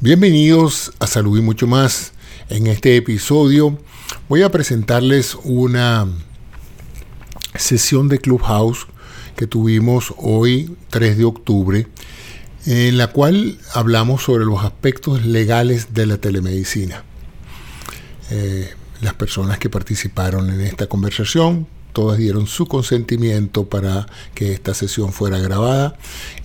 [0.00, 2.12] Bienvenidos a Salud y mucho más.
[2.50, 3.76] En este episodio
[4.28, 6.06] voy a presentarles una
[7.56, 8.86] sesión de Clubhouse
[9.34, 11.88] que tuvimos hoy 3 de octubre,
[12.64, 17.02] en la cual hablamos sobre los aspectos legales de la telemedicina.
[18.30, 24.74] Eh, las personas que participaron en esta conversación todas dieron su consentimiento para que esta
[24.74, 25.96] sesión fuera grabada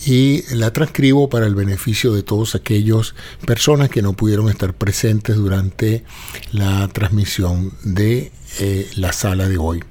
[0.05, 3.15] y la transcribo para el beneficio de todos aquellos
[3.45, 6.03] personas que no pudieron estar presentes durante
[6.51, 9.83] la transmisión de eh, la sala de hoy.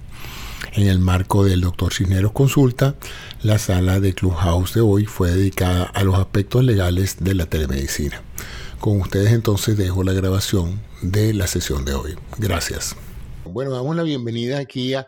[0.74, 1.93] En el marco del Dr.
[1.93, 2.95] Cisneros Consulta,
[3.43, 8.23] la sala de Clubhouse de hoy fue dedicada a los aspectos legales de la telemedicina.
[8.80, 12.15] Con ustedes entonces dejo la grabación de la sesión de hoy.
[12.38, 12.96] Gracias.
[13.45, 15.07] Bueno, damos la bienvenida aquí a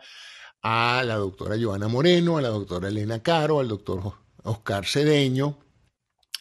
[0.67, 4.15] a la doctora Joana Moreno, a la doctora Elena Caro, al doctor
[4.45, 5.59] Oscar Cedeño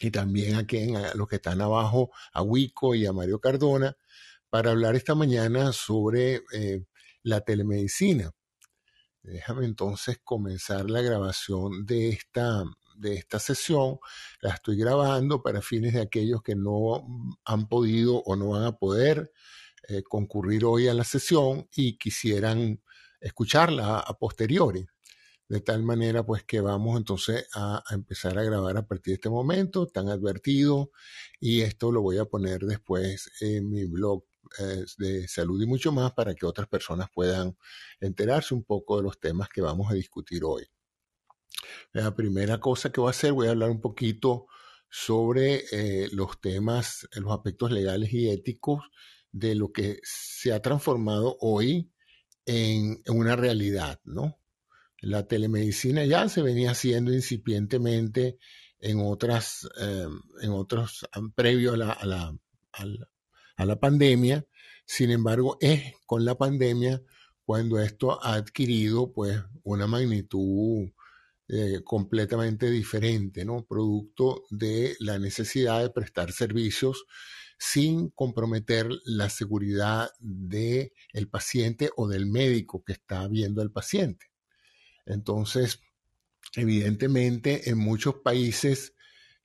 [0.00, 3.94] y también a, quien, los que están abajo, a Wico y a Mario Cardona,
[4.48, 6.86] para hablar esta mañana sobre eh,
[7.22, 8.32] la telemedicina.
[9.22, 12.64] Déjame entonces comenzar la grabación de esta,
[12.96, 13.98] de esta sesión.
[14.40, 17.06] La estoy grabando para fines de aquellos que no
[17.44, 19.30] han podido o no van a poder
[19.86, 22.80] eh, concurrir hoy a la sesión y quisieran
[23.24, 24.86] escucharla a posteriori.
[25.48, 29.30] De tal manera, pues que vamos entonces a, empezar a grabar a partir de este
[29.30, 30.90] momento, tan advertido,
[31.40, 34.24] y esto lo voy a poner después en mi blog
[34.58, 37.56] eh, de salud y mucho más para que otras personas puedan
[38.00, 40.66] enterarse un poco de los temas que vamos a discutir hoy.
[41.92, 44.46] La primera cosa que voy a hacer, voy a hablar un poquito
[44.90, 48.82] sobre eh, los temas, los aspectos legales y éticos
[49.30, 51.93] de lo que se ha transformado hoy
[52.46, 54.38] en, una realidad, ¿no?
[55.00, 58.38] La telemedicina ya se venía haciendo incipientemente
[58.80, 60.06] en otras, eh,
[60.42, 62.36] en otros, previo a la, a, la,
[63.56, 64.46] a, la, pandemia.
[64.86, 67.02] Sin embargo, es con la pandemia
[67.44, 70.90] cuando esto ha adquirido pues una magnitud
[71.48, 73.66] eh, completamente diferente, ¿no?
[73.66, 77.04] Producto de la necesidad de prestar servicios
[77.64, 84.26] sin comprometer la seguridad del el paciente o del médico que está viendo al paciente.
[85.06, 85.80] Entonces,
[86.54, 88.94] evidentemente, en muchos países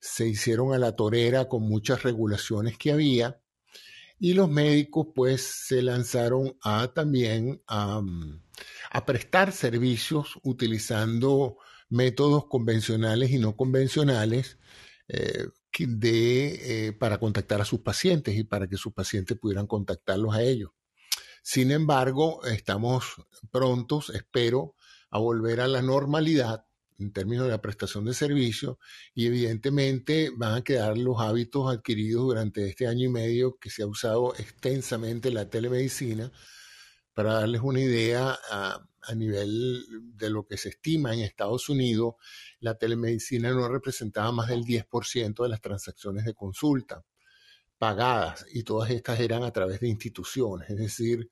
[0.02, 3.42] se hicieron a la torera con muchas regulaciones que había
[4.20, 8.02] y los médicos pues se lanzaron a también a,
[9.06, 11.58] prestar servicios utilizando
[11.88, 14.58] métodos convencionales y no convencionales
[15.08, 15.48] eh,
[15.78, 20.42] de, eh, para contactar a sus pacientes y para que sus pacientes pudieran contactarlos a
[20.42, 20.72] ellos.
[21.42, 23.06] Sin embargo, estamos
[23.52, 24.76] prontos, espero,
[25.10, 26.66] a volver a la normalidad
[27.00, 28.78] en términos de la prestación de servicios
[29.16, 33.84] y evidentemente van a quedar los hábitos adquiridos durante este año y medio que se
[33.84, 36.32] ha usado extensamente la telemedicina.
[37.20, 38.82] Para darles una idea, a,
[39.14, 39.84] nivel
[40.16, 42.16] de lo que se estima en Estados Unidos,
[42.62, 47.04] la telemedicina no representaba más del 10% de las transacciones de consulta
[47.78, 51.30] pagadas y todas estas eran a través de instituciones, es decir,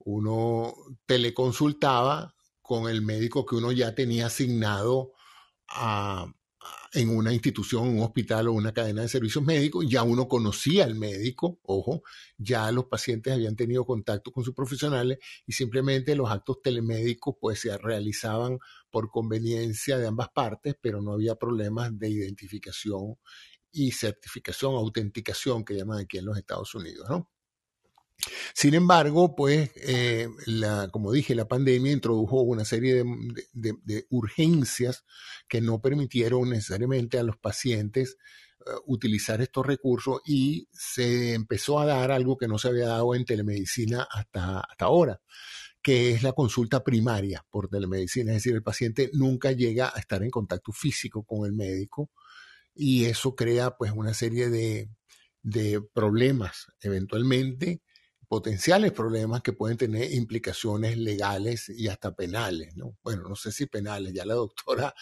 [0.00, 0.74] uno
[1.06, 5.12] teleconsultaba con el médico que uno ya tenía asignado
[5.68, 6.30] a,
[6.92, 10.94] en una institución, un hospital o una cadena de servicios médicos, ya uno conocía al
[10.94, 12.02] médico, ojo,
[12.36, 17.60] ya los pacientes habían tenido contacto con sus profesionales y simplemente los actos telemédicos pues
[17.60, 18.58] se realizaban
[18.90, 23.16] por conveniencia de ambas partes, pero no había problemas de identificación
[23.72, 27.30] y certificación, autenticación que llaman aquí en los Estados Unidos, ¿no?
[28.54, 30.28] Sin embargo, pues, eh,
[30.90, 33.04] como dije, la pandemia introdujo una serie
[33.52, 35.04] de, urgencias
[35.48, 38.16] que no permitieron necesariamente a los pacientes
[38.60, 43.14] eh, utilizar estos recursos y se empezó a dar algo que no se había dado
[43.14, 45.20] en telemedicina hasta, hasta ahora
[45.82, 50.22] que es la consulta primaria por telemedicina, es decir, el paciente nunca llega a estar
[50.22, 52.10] en contacto físico con el médico
[52.74, 54.90] y eso crea pues una serie de,
[55.42, 57.80] de problemas eventualmente
[58.30, 62.96] potenciales problemas que pueden tener implicaciones legales y hasta penales, ¿no?
[63.02, 64.94] Bueno, no sé si penales, ya la doctora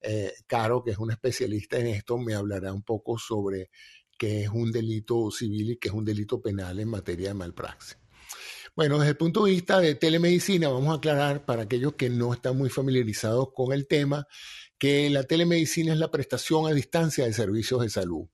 [0.00, 3.70] eh, Caro, que es una especialista en esto, me hablará un poco sobre
[4.16, 7.98] qué es un delito civil y qué es un delito penal en materia de malpraxis.
[8.76, 12.32] Bueno, desde el punto de vista de telemedicina, vamos a aclarar para aquellos que no
[12.32, 14.28] están muy familiarizados con el tema,
[14.78, 18.28] que la telemedicina es la prestación a distancia de servicios de salud.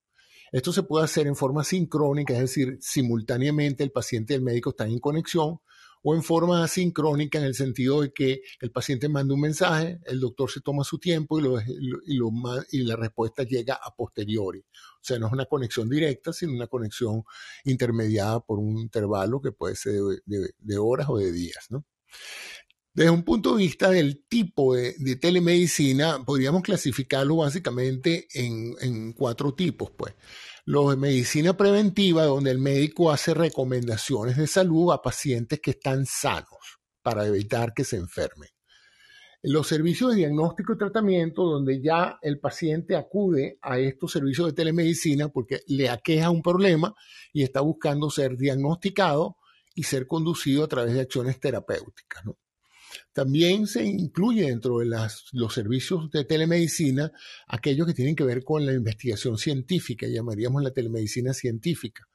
[0.52, 4.70] Esto se puede hacer en forma sincrónica, es decir, simultáneamente el paciente y el médico
[4.70, 5.60] están en conexión,
[6.06, 10.20] o en forma asincrónica en el sentido de que el paciente manda un mensaje, el
[10.20, 11.58] doctor se toma su tiempo y, lo,
[12.70, 14.60] y, la respuesta llega a posteriori.
[14.60, 17.24] O sea, no es una conexión directa, sino una conexión
[17.64, 19.94] intermediada por un intervalo que puede ser
[20.26, 21.68] de, horas o de días.
[22.94, 29.90] Desde un punto de vista del tipo de, telemedicina, podríamos clasificarlo básicamente en, cuatro tipos,
[29.90, 30.14] pues
[30.64, 36.06] los de medicina preventiva, donde el médico hace recomendaciones de salud a pacientes que están
[36.06, 38.48] sanos para evitar que se enfermen.
[39.42, 44.52] Los servicios de diagnóstico y tratamiento, donde ya el paciente acude a estos servicios de
[44.52, 46.94] telemedicina porque le aqueja un problema
[47.32, 49.36] y está buscando ser diagnosticado
[49.74, 52.22] y ser conducido a través de acciones terapéuticas.
[53.12, 57.12] También se incluye dentro de los servicios de telemedicina
[57.46, 62.08] aquellos que tienen que ver con la investigación científica, llamaríamos la telemedicina científica,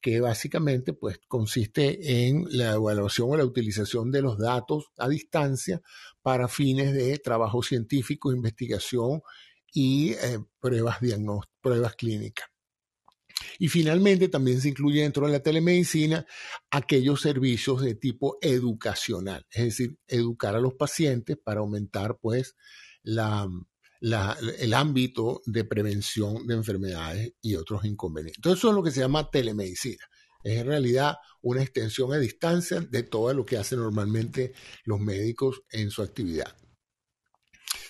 [0.00, 5.80] que básicamente pues, consiste en la evaluación o la utilización de los datos a distancia
[6.22, 9.22] para fines de trabajo científico, investigación
[9.72, 10.98] y eh, pruebas,
[11.60, 12.53] pruebas clínicas.
[13.58, 16.26] Y finalmente también se incluye dentro de la telemedicina
[16.70, 22.56] aquellos servicios de tipo educacional, es decir, educar a los pacientes para aumentar pues
[23.02, 23.48] la,
[24.00, 28.38] el ámbito de prevención de enfermedades y otros inconvenientes.
[28.38, 30.04] Entonces eso es lo que se llama telemedicina.
[30.42, 34.52] Es en realidad una extensión a distancia de todo lo que hacen normalmente
[34.84, 36.54] los médicos en su actividad.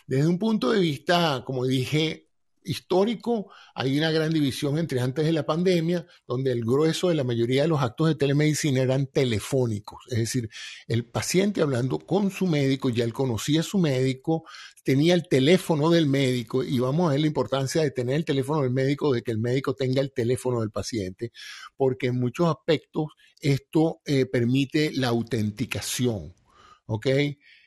[0.06, 2.23] Desde un punto de vista, como dije,
[2.64, 7.24] histórico, hay una gran división entre antes de la pandemia, donde el grueso de la
[7.24, 10.48] mayoría de los actos de telemedicina eran telefónicos, es decir,
[10.88, 14.44] el paciente hablando con su médico, ya él conocía a su médico,
[14.82, 18.62] tenía el teléfono del médico y vamos a ver la importancia de tener el teléfono
[18.62, 21.32] del médico, de que el médico tenga el teléfono del paciente,
[21.76, 23.06] porque en muchos aspectos
[23.40, 26.34] esto eh, permite la autenticación.
[26.86, 27.06] ¿ok?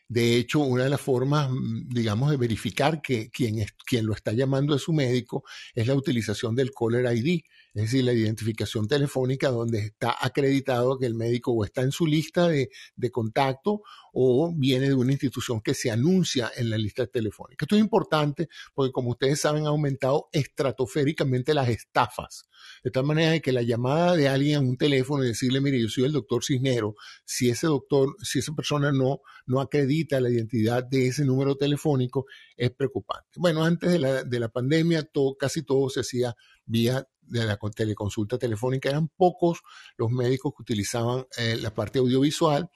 [0.10, 4.14] De hecho, una de las formas, mm, digamos, de verificar que quien, es, quien lo
[4.14, 5.44] está llamando es su médico
[5.76, 7.42] es la utilización del caller ID,
[7.78, 12.08] es decir, la identificación telefónica donde está acreditado que el médico o está en su
[12.08, 13.84] lista de, de contacto
[14.14, 17.66] o viene de una institución que se anuncia en la lista telefónica.
[17.66, 22.50] Esto es importante porque, como ustedes saben, ha aumentado estratosféricamente las estafas.
[22.84, 25.88] De tal manera que la llamada de alguien a un teléfono y decirle, mire, yo
[25.88, 26.96] soy el doctor Cisnero,
[27.26, 32.26] si ese doctor, si esa persona no, no acredita la identidad de ese número telefónico,
[32.56, 33.30] es preocupante.
[33.36, 36.36] Bueno, antes de la, de la pandemia, todo, casi todo se hacía
[36.68, 38.90] vía de la teleconsulta telefónica.
[38.90, 39.62] Eran pocos
[39.98, 42.70] los médicos que utilizaban eh, la parte audiovisual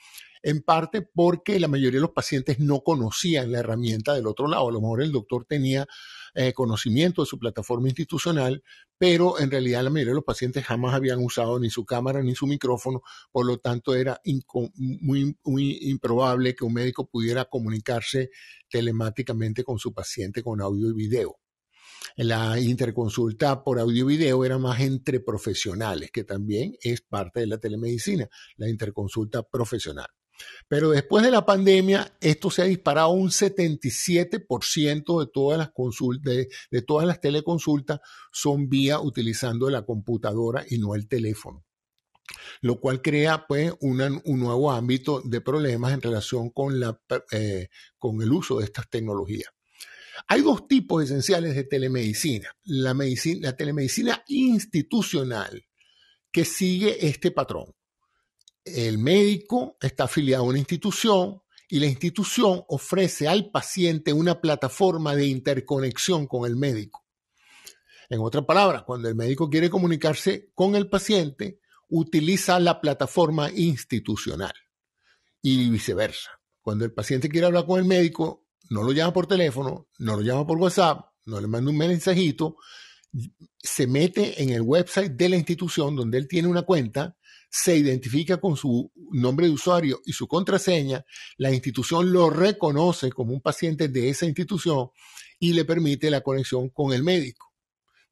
[0.44, 4.70] en parte porque la mayoría de los pacientes no conocían la herramienta del otro lado.
[4.70, 5.88] A lo mejor el doctor tenía
[6.34, 8.64] eh, conocimiento de su plataforma institucional,
[8.98, 12.36] pero en realidad la mayoría de los pacientes jamás habían usado ni su cámara ni
[12.36, 13.02] su micrófono,
[13.32, 14.20] por lo tanto era
[14.74, 18.30] muy, muy improbable que un médico pudiera comunicarse
[18.70, 21.38] telemáticamente con su paciente con audio y video.
[22.16, 27.48] La interconsulta por audio y video era más entre profesionales, que también es parte de
[27.48, 28.28] la telemedicina,
[28.58, 30.08] la interconsulta profesional.
[30.68, 36.34] Pero después de la pandemia, esto se ha disparado un 77% de todas las consultas,
[36.72, 38.00] de, todas las teleconsultas
[38.32, 41.66] son vía utilizando la computadora y no el teléfono
[42.62, 46.98] lo cual crea pues un nuevo ámbito de problemas en relación con, la,
[47.32, 47.68] eh,
[47.98, 49.52] con el uso de estas tecnologías.
[50.28, 52.56] Hay dos tipos esenciales de telemedicina.
[52.64, 55.66] La, medicina, la telemedicina institucional,
[56.32, 57.74] que sigue este patrón
[58.66, 65.16] el médico está afiliado a una institución y la institución ofrece al paciente una plataforma
[65.16, 67.06] de interconexión con el médico.
[68.10, 74.54] En otras palabras, cuando el médico quiere comunicarse con el paciente, utiliza la plataforma institucional
[75.42, 76.30] y viceversa.
[76.62, 78.41] Cuando el paciente quiere hablar con el médico,
[78.72, 82.58] no lo llama por teléfono, no lo llama por WhatsApp, no le manda un mensajito,
[83.58, 87.16] se mete en el website de la institución donde él tiene una cuenta
[87.52, 91.06] se identifica con su nombre de usuario y su contraseña,
[91.38, 94.90] la institución lo reconoce como un paciente de esa institución
[95.38, 97.51] y le permite la conexión con el médico.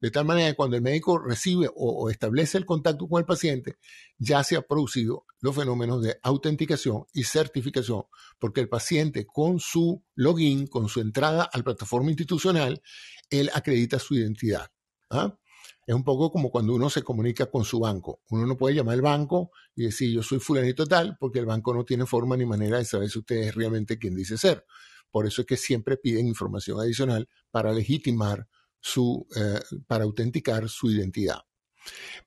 [0.00, 3.76] De tal manera que cuando el médico recibe o, establece el contacto con el paciente,
[4.18, 8.04] ya se han producido los fenómenos de autenticación y certificación,
[8.38, 12.82] porque el paciente con su login, con su entrada a la plataforma institucional,
[13.28, 14.70] él acredita su identidad.
[15.10, 15.36] ¿ah?
[15.86, 18.22] Es un poco como cuando uno se comunica con su banco.
[18.30, 21.74] Uno no puede llamar al banco y decir yo soy fulanito tal, porque el banco
[21.74, 24.64] no tiene forma ni manera de saber si usted es realmente quien dice ser.
[25.10, 28.46] Por eso es que siempre piden información adicional para legitimar
[28.80, 31.40] su, eh, para autenticar su identidad.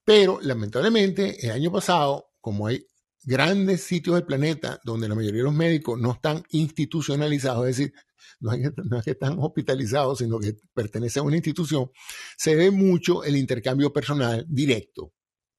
[0.03, 2.86] Pero lamentablemente el año pasado, como hay
[3.24, 7.93] grandes sitios del planeta donde la mayoría de los médicos no están institucionalizados, es decir,
[8.39, 11.91] no es, que, están hospitalizados, sino que pertenecen a una institución,
[12.38, 15.13] se ve mucho el intercambio personal directo,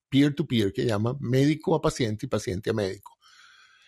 [0.09, 3.13] peer-to-peer, -peer, que llama médico a paciente y paciente a médico.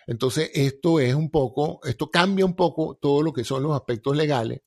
[0.06, 4.16] Entonces, esto es un poco, esto cambia un poco todo lo que son los aspectos
[4.16, 4.60] legales,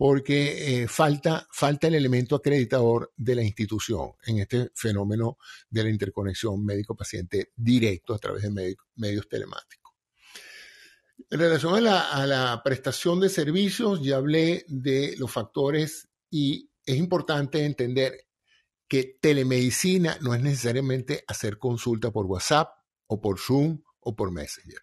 [0.00, 5.36] porque eh, falta, falta el elemento acreditador de la institución en este fenómeno
[5.68, 9.92] de la interconexión médico-paciente directo a través de medios telemáticos.
[11.28, 16.70] En relación a la, a la prestación de servicios, ya hablé de los factores y
[16.86, 18.26] es importante entender
[18.88, 22.70] que telemedicina no es necesariamente hacer consulta por WhatsApp
[23.06, 24.80] o por Zoom o por Messenger.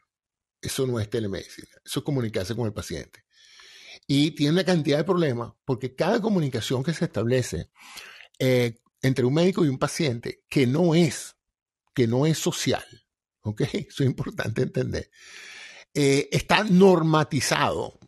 [0.61, 3.25] Eso no es telemedicina, eso es comunicarse con el paciente
[4.07, 7.69] y tiene una cantidad de problemas porque cada comunicación que se establece
[8.39, 11.35] eh, entre un médico y un paciente que no es,
[11.93, 12.85] que no es social,
[13.41, 13.61] ¿ok?
[13.73, 15.11] Eso es importante entender,
[15.93, 17.99] eh, está normatizado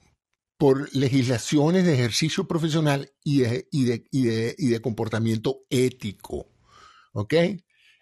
[0.58, 6.50] por legislaciones de ejercicio profesional y de, y de, y de, y de comportamiento ético,
[7.13, 7.34] ¿ok?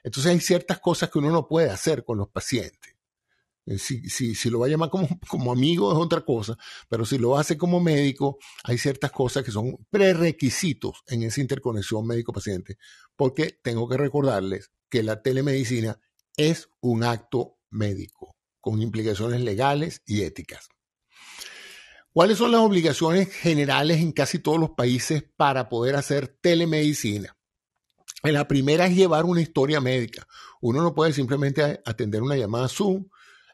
[0.03, 2.96] Entonces hay ciertas cosas que uno no puede hacer con los pacientes.
[3.67, 6.57] Eh, si, lo va a llamar como, como amigo es otra cosa,
[6.89, 12.07] pero si lo hace como médico, hay ciertas cosas que son prerequisitos en esa interconexión
[12.07, 12.77] médico-paciente,
[13.15, 15.99] porque tengo que recordarles que la telemedicina
[16.37, 20.69] es un acto médico con implicaciones legales y éticas.
[22.13, 27.37] ¿Cuáles son las obligaciones generales en casi todos los países para poder hacer telemedicina?
[28.23, 30.25] La primera es llevar una historia médica.
[30.59, 33.05] Uno no puede simplemente atender una llamada Zoom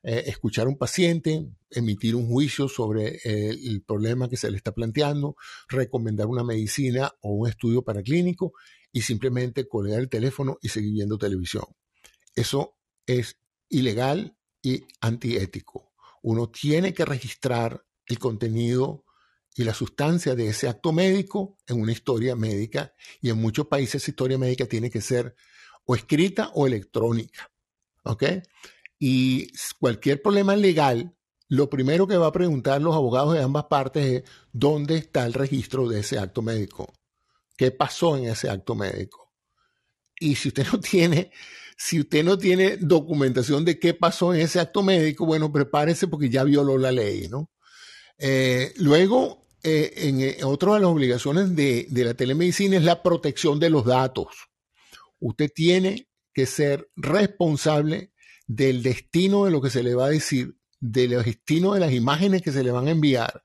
[0.03, 4.57] eh, escuchar a un paciente, emitir un juicio sobre eh, el problema que se le
[4.57, 5.37] está planteando,
[5.69, 8.51] recomendar una medicina o un estudio paraclínico
[8.91, 11.63] y simplemente colgar el teléfono y seguir viendo televisión.
[12.35, 13.37] Eso es
[13.69, 15.93] ilegal y antiético.
[16.21, 19.05] Uno tiene que registrar el contenido
[19.55, 24.03] y la sustancia de ese acto médico en una historia médica y en muchos países
[24.03, 25.35] esa historia médica tiene que ser
[25.85, 27.49] o escrita o electrónica.
[28.03, 28.23] ¿Ok?
[29.05, 31.13] Y cualquier problema legal,
[31.49, 35.33] lo primero que va a preguntar los abogados de ambas partes es dónde está el
[35.33, 36.93] registro de ese acto médico.
[37.57, 39.33] ¿Qué pasó en ese acto médico?
[40.17, 41.31] Y si usted no tiene,
[41.75, 46.29] si usted no tiene documentación de qué pasó en ese acto médico, bueno, prepárese porque
[46.29, 47.51] ya violó la ley, ¿no?
[48.17, 53.03] Eh, luego, eh, en, eh, otra de las obligaciones de, de la telemedicina es la
[53.03, 54.27] protección de los datos.
[55.19, 58.12] Usted tiene que ser responsable
[58.47, 62.41] del destino de lo que se le va a decir, del destino de las imágenes
[62.41, 63.43] que se le van a enviar,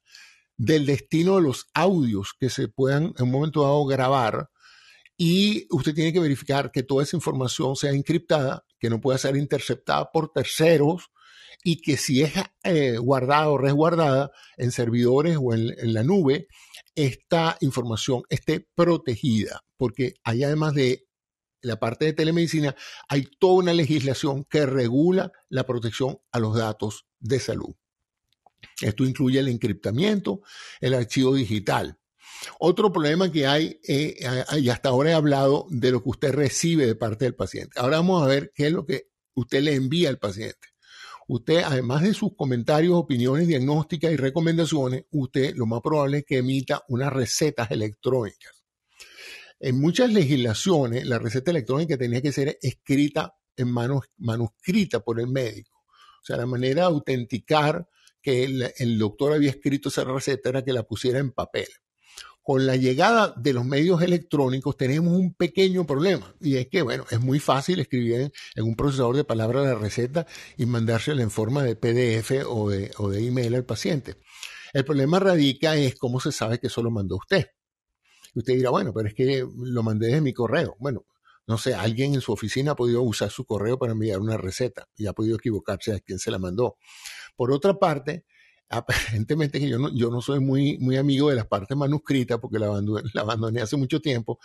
[0.57, 4.51] del destino de los audios que se puedan en un momento dado grabar.
[5.17, 9.37] Y usted tiene que verificar que toda esa información sea encriptada, que no pueda ser
[9.37, 11.11] interceptada por terceros
[11.65, 16.47] y que si es eh, guardada o resguardada en servidores o en, en la nube,
[16.95, 21.08] esta información esté protegida, porque hay además de
[21.61, 22.75] la parte de telemedicina,
[23.09, 27.75] hay toda una legislación que regula la protección a los datos de salud.
[28.81, 30.43] Esto incluye el encriptamiento,
[30.81, 31.99] el archivo digital.
[32.61, 34.17] Otro problema que hay, eh,
[34.59, 37.81] y hasta ahora he hablado de lo que usted recibe de parte del paciente.
[37.81, 40.69] Ahora vamos a ver qué es lo que usted le envía al paciente.
[41.27, 46.39] Usted, además de sus comentarios, opiniones, diagnósticas y recomendaciones, usted lo más probable es que
[46.39, 48.58] emita unas recetas electrónicas.
[49.61, 55.27] En muchas legislaciones, la receta electrónica tenía que ser escrita en manos, manuscrita por el
[55.27, 55.79] médico.
[56.23, 57.89] O sea, la manera de autenticar
[58.23, 61.67] que el, doctor había escrito esa receta era que la pusiera en papel.
[62.43, 67.05] Con la llegada de los medios electrónicos tenemos un pequeño problema y es que, bueno,
[67.11, 71.63] es muy fácil escribir en, un procesador de palabras la receta y mandársela en forma
[71.63, 74.17] de PDF o de, o de email al paciente.
[74.73, 77.49] El problema radica es cómo se sabe que eso lo mandó usted.
[78.39, 80.77] Usted dirá, bueno, pero es que lo mandé de mi correo.
[80.79, 81.05] Bueno,
[81.49, 84.89] no sé, alguien en su oficina ha podido usar su correo para enviar una receta
[84.97, 86.77] y ha podido equivocarse a quien se la mandó.
[87.35, 88.25] Por otra parte,
[88.69, 92.61] aparentemente que yo no, yo no soy muy, muy amigo de las partes manuscritas porque
[92.61, 94.39] la abandoné, la abandoné hace mucho tiempo,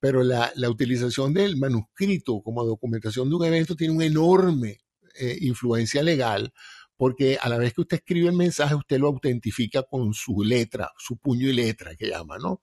[0.00, 4.78] pero la, la, utilización del manuscrito como documentación de un evento tiene una enorme
[5.20, 6.52] eh, influencia legal
[6.96, 10.90] porque a la vez que usted escribe el mensaje, usted lo autentifica con su letra,
[10.96, 12.62] su puño y letra que llama, ¿no?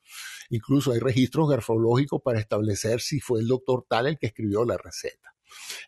[0.50, 4.78] Incluso hay registros grafológicos para establecer si fue el doctor tal el que escribió la
[4.78, 5.36] receta.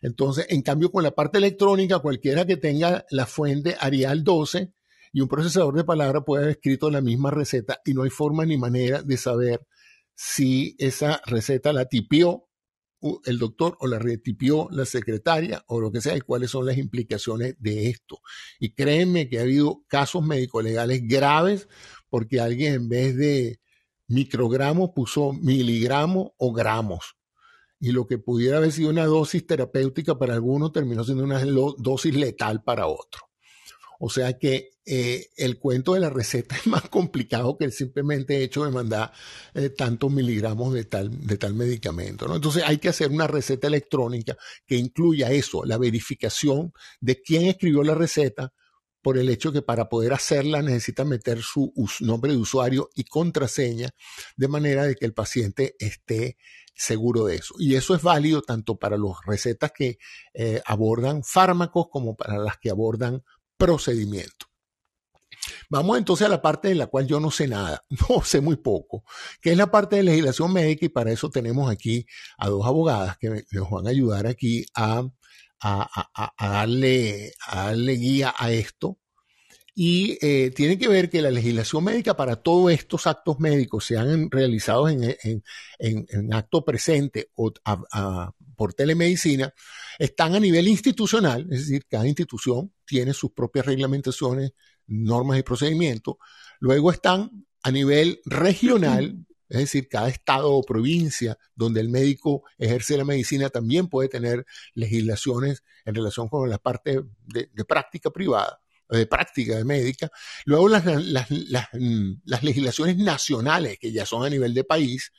[0.00, 4.72] Entonces, en cambio, con la parte electrónica, cualquiera que tenga la fuente Arial 12
[5.12, 8.44] y un procesador de palabras puede haber escrito la misma receta y no hay forma
[8.44, 9.66] ni manera de saber
[10.14, 12.45] si esa receta la tipió
[13.24, 16.78] el doctor o la retipió la secretaria o lo que sea y cuáles son las
[16.78, 18.20] implicaciones de esto.
[18.58, 21.68] Y créanme que ha habido casos médico-legales graves
[22.08, 23.60] porque alguien en vez de
[24.08, 27.16] microgramos puso miligramos o gramos.
[27.78, 32.14] Y lo que pudiera haber sido una dosis terapéutica para algunos terminó siendo una dosis
[32.14, 33.25] letal para otro.
[33.98, 38.42] O sea que eh, el cuento de la receta es más complicado que el simplemente
[38.42, 39.12] hecho de mandar
[39.54, 42.28] eh, tantos miligramos de tal, de tal medicamento.
[42.28, 42.36] ¿no?
[42.36, 44.36] Entonces hay que hacer una receta electrónica
[44.66, 48.52] que incluya eso, la verificación de quién escribió la receta,
[49.06, 53.90] por el hecho que para poder hacerla necesita meter su nombre de usuario y contraseña,
[54.36, 56.36] de manera de que el paciente esté
[56.74, 57.54] seguro de eso.
[57.58, 59.98] Y eso es válido tanto para las recetas que
[60.34, 63.22] eh, abordan fármacos como para las que abordan
[63.56, 64.46] procedimiento.
[65.68, 68.56] Vamos entonces a la parte de la cual yo no sé nada, no sé muy
[68.56, 69.04] poco,
[69.40, 72.06] que es la parte de legislación médica y para eso tenemos aquí
[72.38, 75.02] a dos abogadas que nos van a ayudar aquí a,
[75.60, 78.98] a, darle, a darle guía a esto.
[79.78, 84.30] Y eh, tiene que ver que la legislación médica para todos estos actos médicos sean
[84.30, 87.52] realizados en, en, en, acto presente o
[88.56, 89.52] por telemedicina,
[89.98, 94.52] están a nivel institucional, es decir, cada institución tiene sus propias reglamentaciones,
[94.86, 96.16] normas y procedimientos.
[96.60, 102.96] Luego están a nivel regional, es decir, cada estado o provincia donde el médico ejerce
[102.96, 104.44] la medicina también puede tener
[104.74, 110.10] legislaciones en relación con la parte de, práctica privada, de práctica de médica.
[110.44, 115.12] Luego las, las, las legislaciones nacionales, que ya son a nivel de país,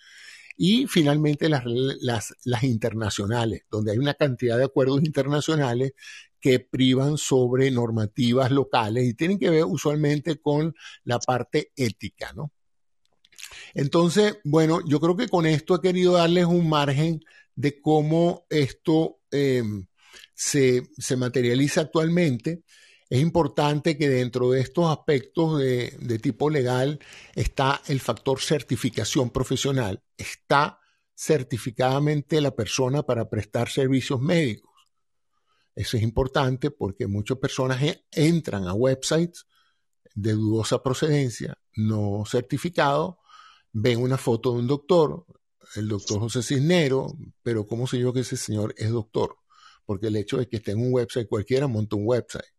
[0.57, 5.93] y finalmente las, las, internacionales, donde hay una cantidad de acuerdos internacionales
[6.39, 10.73] que privan sobre normativas locales y tienen que ver usualmente con
[11.03, 12.51] la parte ética, ¿no?
[13.75, 17.21] Entonces, bueno, yo creo que con esto he querido darles un margen
[17.55, 19.63] de cómo esto eh,
[20.33, 22.63] se, se materializa actualmente
[23.09, 26.99] es importante que dentro de estos aspectos de, tipo legal
[27.35, 30.03] está el factor certificación profesional.
[30.17, 30.79] Está
[31.15, 34.71] certificadamente la persona para prestar servicios médicos.
[35.73, 39.45] Eso es importante porque muchas personas e, entran a websites
[40.13, 43.19] de dudosa procedencia, no certificado,
[43.71, 45.25] ven una foto de un doctor,
[45.75, 49.37] el doctor José Cisnero, pero ¿cómo sé yo que ese señor es doctor?
[49.85, 52.56] Porque el hecho de que esté en un website, cualquiera monta un website.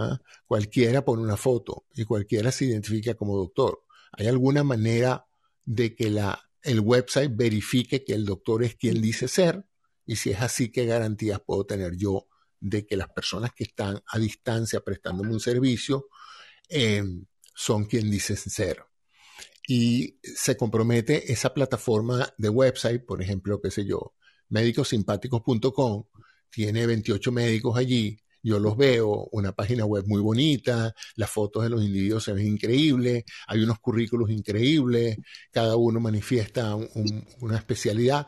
[0.00, 0.20] ¿Ah?
[0.46, 3.84] Cualquiera pone una foto y cualquiera se identifica como doctor.
[4.12, 5.26] ¿Hay alguna manera
[5.64, 9.64] de que la, el website verifique que el doctor es quien dice ser?
[10.06, 12.26] Y si es así, ¿qué garantías puedo tener yo
[12.58, 16.08] de que las personas que están a distancia prestándome un servicio
[16.68, 18.84] em, son quien dicen ser?
[19.68, 24.14] Y se compromete esa plataforma de website, por ejemplo, qué sé yo,
[24.48, 26.04] médicosimpáticos.com,
[26.50, 31.70] tiene 28 médicos allí, yo los veo, una página web muy bonita, las fotos de
[31.70, 35.16] los individuos se ven increíbles, hay unos currículos increíbles,
[35.50, 38.26] cada uno manifiesta una especialidad,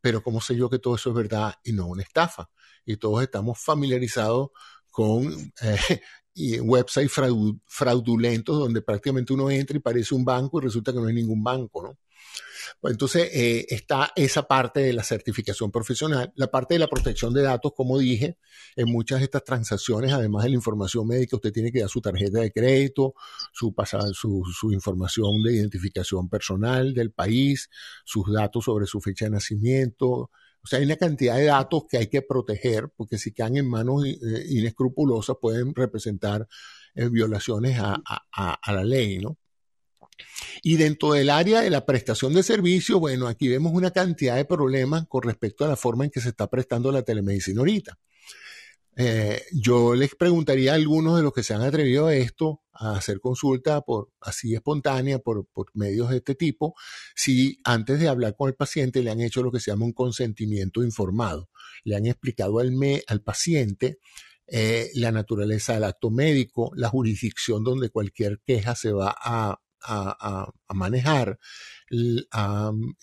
[0.00, 2.50] pero ¿cómo sé yo que todo eso es verdad y no una estafa?
[2.84, 4.50] Y todos estamos familiarizados
[4.90, 6.00] con eh,
[6.62, 7.12] websites
[7.66, 11.42] fraudulentos donde prácticamente uno entra y parece un banco y resulta que no hay ningún
[11.42, 11.98] banco, ¿no?
[12.82, 17.42] Entonces, eh, está esa parte de la certificación profesional, la parte de la protección de
[17.42, 18.38] datos, como dije,
[18.76, 22.00] en muchas de estas transacciones, además de la información médica, usted tiene que dar su
[22.00, 23.14] tarjeta de crédito,
[23.52, 23.74] su,
[24.12, 27.68] su, su información de identificación personal del país,
[28.04, 30.30] sus datos sobre su fecha de nacimiento,
[30.64, 33.68] o sea, hay una cantidad de datos que hay que proteger porque si caen en
[33.68, 34.16] manos eh,
[34.48, 36.46] inescrupulosas pueden representar
[36.94, 39.38] eh, violaciones a, a, la ley, ¿no?
[40.62, 44.44] Y dentro del área de la prestación de servicio, bueno, aquí vemos una cantidad de
[44.44, 47.98] problemas con respecto a la forma en que se está prestando la telemedicina ahorita.
[48.94, 52.96] Eh, yo les preguntaría a algunos de los que se han atrevido a esto, a
[52.96, 56.74] hacer consulta por así espontánea, por, medios de este tipo,
[57.14, 59.92] si antes de hablar con el paciente le han hecho lo que se llama un
[59.92, 61.48] consentimiento informado.
[61.84, 62.72] Le han explicado al,
[63.06, 63.98] al paciente
[64.46, 70.52] eh, la naturaleza del acto médico, la jurisdicción donde cualquier queja se va a, a,
[70.74, 71.38] manejar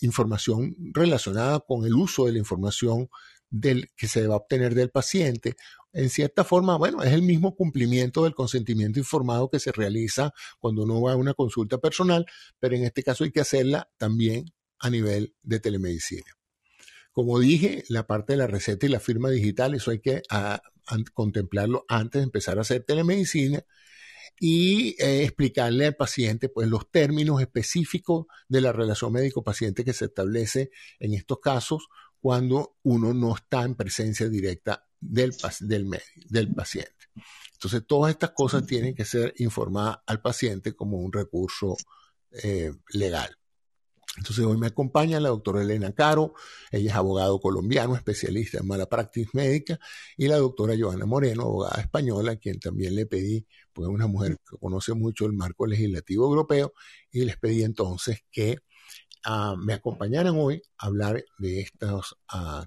[0.02, 3.10] información relacionada con el uso de la información
[3.50, 5.56] del, que se va a obtener del paciente.
[5.92, 10.84] En cierta forma, bueno, es el mismo cumplimiento del consentimiento informado que se realiza cuando
[10.84, 12.26] uno va a una consulta personal,
[12.60, 14.46] pero en este caso hay que hacerla también
[14.80, 16.36] a nivel de telemedicina.
[17.12, 20.22] Como dije, la parte de la receta y la firma digital, eso hay que
[21.14, 23.64] contemplarlo antes de empezar a hacer telemedicina
[24.40, 30.06] y eh, explicarle al paciente pues, los términos específicos de la relación médico-paciente que se
[30.06, 31.88] establece en estos casos
[32.20, 35.90] cuando uno no está en presencia directa del, del,
[36.30, 36.94] del paciente.
[37.54, 41.76] Entonces, todas estas cosas tienen que ser informadas al paciente como un recurso
[42.32, 43.36] eh, legal.
[44.18, 46.34] Entonces hoy me acompaña la doctora Elena Caro,
[46.72, 49.80] ella es abogado colombiano, especialista en mala práctica médica,
[50.18, 53.46] y la doctora Joana Moreno, abogada española, quien también le pedí,
[53.80, 56.74] pues es una mujer que conoce mucho el marco legislativo europeo,
[57.14, 58.58] y les pedí entonces que
[59.58, 62.18] me acompañaran hoy a hablar de estos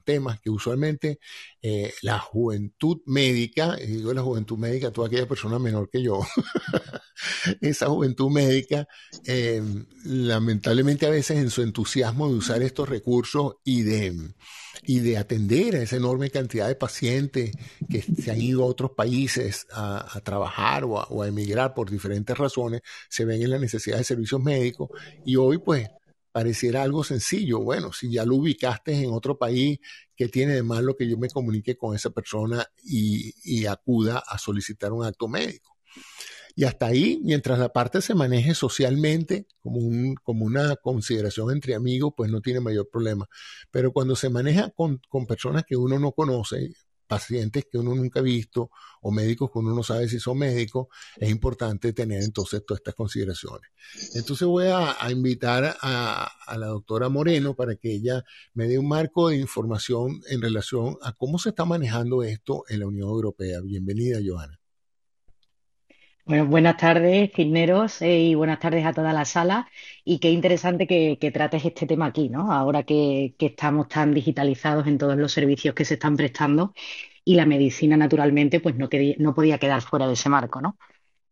[0.04, 1.18] temas que usualmente
[1.60, 6.20] eh, la juventud médica, y digo la juventud médica, toda aquella persona menor que yo,
[7.60, 8.86] esa juventud médica,
[9.24, 14.14] em, lamentablemente a veces en su entusiasmo de usar estos recursos y de,
[14.82, 17.52] y de atender a esa enorme cantidad de pacientes
[17.88, 21.90] que se han ido a otros países a, trabajar o a, o a emigrar por
[21.90, 24.90] diferentes razones, se ven en la necesidad de servicios médicos
[25.24, 25.88] y hoy pues
[26.32, 27.60] pareciera algo sencillo.
[27.60, 29.78] Bueno, si ya lo ubicaste en otro país,
[30.16, 34.92] ¿qué tiene de malo que yo me comunique con esa persona y, acuda a solicitar
[34.92, 35.76] un acto médico?
[36.54, 41.74] Y hasta ahí, mientras la parte se maneje socialmente como, un, como una consideración entre
[41.74, 43.28] amigos, pues no tiene mayor problema.
[43.70, 46.74] Pero cuando se maneja con personas que uno no conoce,
[47.12, 48.70] pacientes que uno nunca ha visto
[49.02, 50.86] o médicos que uno no sabe si son médicos,
[51.18, 53.70] es importante tener entonces todas estas consideraciones.
[54.14, 58.88] Entonces voy a, invitar a, a, la doctora Moreno para que ella me dé un
[58.88, 63.60] marco de información en relación a cómo se está manejando esto en la Unión Europea.
[63.60, 64.61] Bienvenida, Joana.
[66.24, 69.68] Bueno, buenas tardes, Cisneros, eh, y buenas tardes a toda la sala.
[70.04, 72.52] Y qué interesante que, trates este tema aquí, ¿no?
[72.52, 76.74] Ahora que, estamos tan digitalizados en todos los servicios que se están prestando
[77.24, 80.76] y la medicina, naturalmente, pues no, no podía quedar fuera de ese marco, ¿no?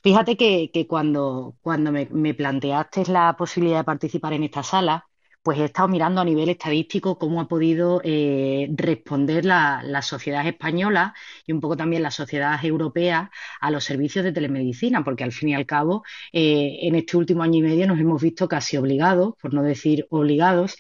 [0.03, 5.10] Fíjate que, cuando, cuando me, me planteaste la posibilidad de participar en esta sala,
[5.43, 11.15] pues he estado mirando a nivel estadístico cómo ha podido eh, responder la, sociedad española
[11.47, 15.51] y un poco también la sociedad europea a los servicios de telemedicina, porque al fin
[15.51, 19.35] y al cabo, eh, en este último año y medio nos hemos visto casi obligados,
[19.41, 20.77] por no decir obligados,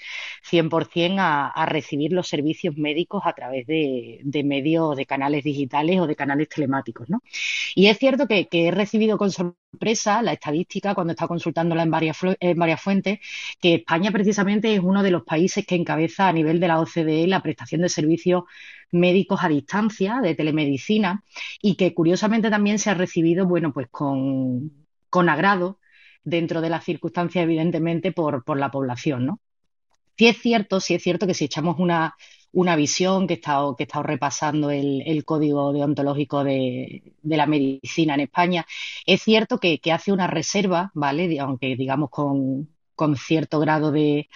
[0.50, 6.06] 100% a, a recibir los servicios médicos a través de, medios, de canales digitales o
[6.06, 7.08] de canales telemáticos.
[7.08, 7.22] ¿no?
[7.74, 9.30] Y es cierto que, he recibido con
[10.22, 13.20] la estadística cuando estado consultándola en varias, en varias fuentes,
[13.60, 17.26] que España precisamente es uno de los países que encabeza a nivel de la OCDE
[17.26, 18.44] la prestación de servicios
[18.90, 21.24] médicos a distancia, de telemedicina,
[21.62, 24.72] y que curiosamente también se ha recibido, bueno, pues con,
[25.08, 25.78] con agrado
[26.24, 29.40] dentro de las circunstancias, evidentemente, por, por la población, ¿no?
[30.18, 32.14] Sí es cierto, sí es cierto que si echamos una,
[32.52, 37.36] una visión que he estado, que he estado repasando el, el código deontológico de, de,
[37.36, 38.66] la medicina en España,
[39.06, 41.38] es cierto que, que hace una reserva, ¿vale?
[41.40, 42.68] Aunque digamos con,
[43.00, 44.28] con cierto grado de,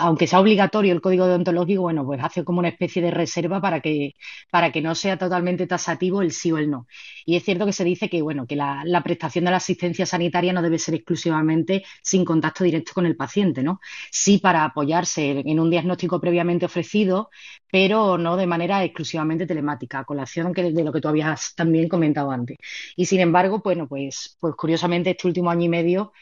[0.00, 3.78] aunque sea obligatorio el código deontológico, bueno, pues hace como una especie de reserva para
[3.80, 4.14] que,
[4.50, 6.88] para que no sea totalmente tasativo el sí o el no.
[7.24, 10.52] Y es cierto que se dice que, bueno, que la, prestación de la asistencia sanitaria
[10.52, 13.78] no debe ser exclusivamente sin contacto directo con el paciente, ¿no?
[14.10, 17.30] Sí para apoyarse en un diagnóstico previamente ofrecido,
[17.70, 22.56] pero no de manera exclusivamente telemática, colación de lo que tú habías también comentado antes.
[22.96, 26.12] Y sin embargo, bueno, pues, pues curiosamente este último año y medio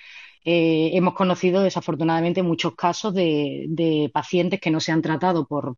[0.49, 5.77] eh, hemos conocido desafortunadamente muchos casos de, pacientes que no se han tratado por,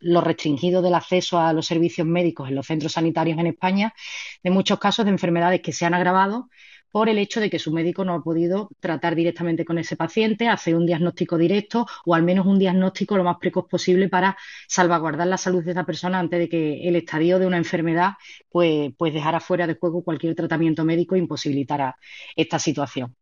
[0.00, 3.94] lo restringido del acceso a los servicios médicos en los centros sanitarios en España,
[4.42, 6.48] de muchos casos de enfermedades que se han agravado
[6.90, 10.48] por el hecho de que su médico no ha podido tratar directamente con ese paciente,
[10.48, 15.28] hacer un diagnóstico directo o al menos un diagnóstico lo más precoz posible para salvaguardar
[15.28, 18.14] la salud de esa persona antes de que el estadio de una enfermedad
[18.50, 21.96] pues, pues dejara fuera de juego cualquier tratamiento médico e imposibilitara
[22.34, 23.14] esta situación.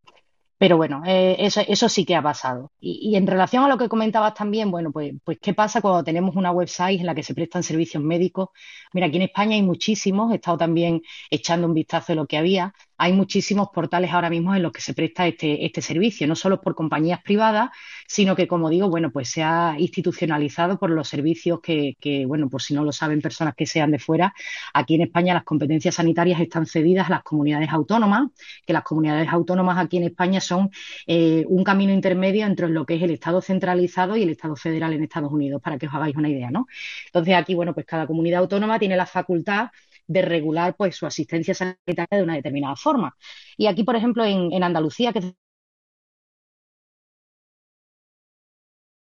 [0.59, 2.73] Pero bueno, eh, eso, sí que ha pasado.
[2.81, 6.35] Y, en relación a lo que comentabas también, bueno, pues, pues ¿qué pasa cuando tenemos
[6.37, 8.49] una website en la que se prestan servicios médicos?
[8.93, 12.39] Mira, aquí en España hay muchísimos, he estado también echando un vistazo de lo que
[12.39, 16.35] había, hay muchísimos portales ahora mismo en los que se presta este, este servicio, no
[16.35, 17.71] solo por compañías privadas,
[18.09, 22.61] sino que, como digo, bueno, pues se ha institucionalizado por los servicios que, bueno, por
[22.61, 24.35] si no lo saben personas que sean de fuera,
[24.75, 28.31] aquí en España las competencias sanitarias están cedidas a las comunidades autónomas,
[28.67, 30.71] que las comunidades autónomas aquí en España son
[31.07, 34.93] eh, un camino intermedio entre lo que es el Estado centralizado y el Estado federal
[34.93, 36.67] en Estados Unidos, para que os hagáis una idea, ¿no?
[37.07, 39.69] Entonces aquí, bueno, pues cada comunidad autónoma tiene la facultad
[40.09, 43.17] de regular pues su asistencia sanitaria de una determinada forma.
[43.57, 45.35] Y aquí, por ejemplo, en, Andalucía, que es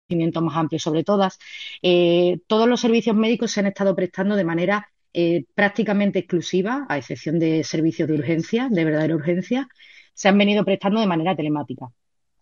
[0.08, 1.38] conocimiento más amplio sobre todas,
[1.82, 6.98] eh, todos los servicios médicos se han estado prestando de manera eh, prácticamente exclusiva, a
[6.98, 9.68] excepción de servicios de urgencia, de verdadera urgencia,
[10.14, 11.86] se han venido prestando de manera telemática.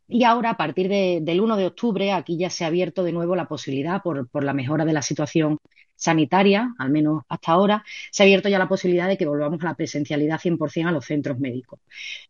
[0.06, 3.36] Y ahora, a partir del 1 de octubre, aquí ya se ha abierto de nuevo
[3.36, 5.58] la posibilidad, por, por la mejora de la situación
[5.96, 9.66] sanitaria, al menos hasta ahora, se ha abierto ya la posibilidad de que volvamos a
[9.66, 11.80] la presencialidad 100% a los centros médicos.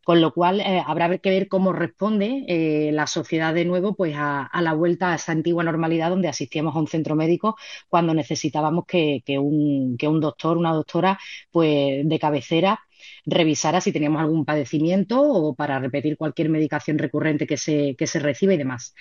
[0.04, 4.14] Con lo cual, eh, habrá que ver cómo responde eh, la sociedad de nuevo pues,
[4.16, 7.56] a, la vuelta a esa antigua normalidad donde asistíamos a un centro médico
[7.88, 11.18] cuando necesitábamos que, un, que un doctor, una doctora,
[11.50, 12.80] pues de cabecera
[13.26, 18.20] revisara si teníamos algún padecimiento o para repetir cualquier medicación recurrente que se, que se
[18.40, 18.94] y demás.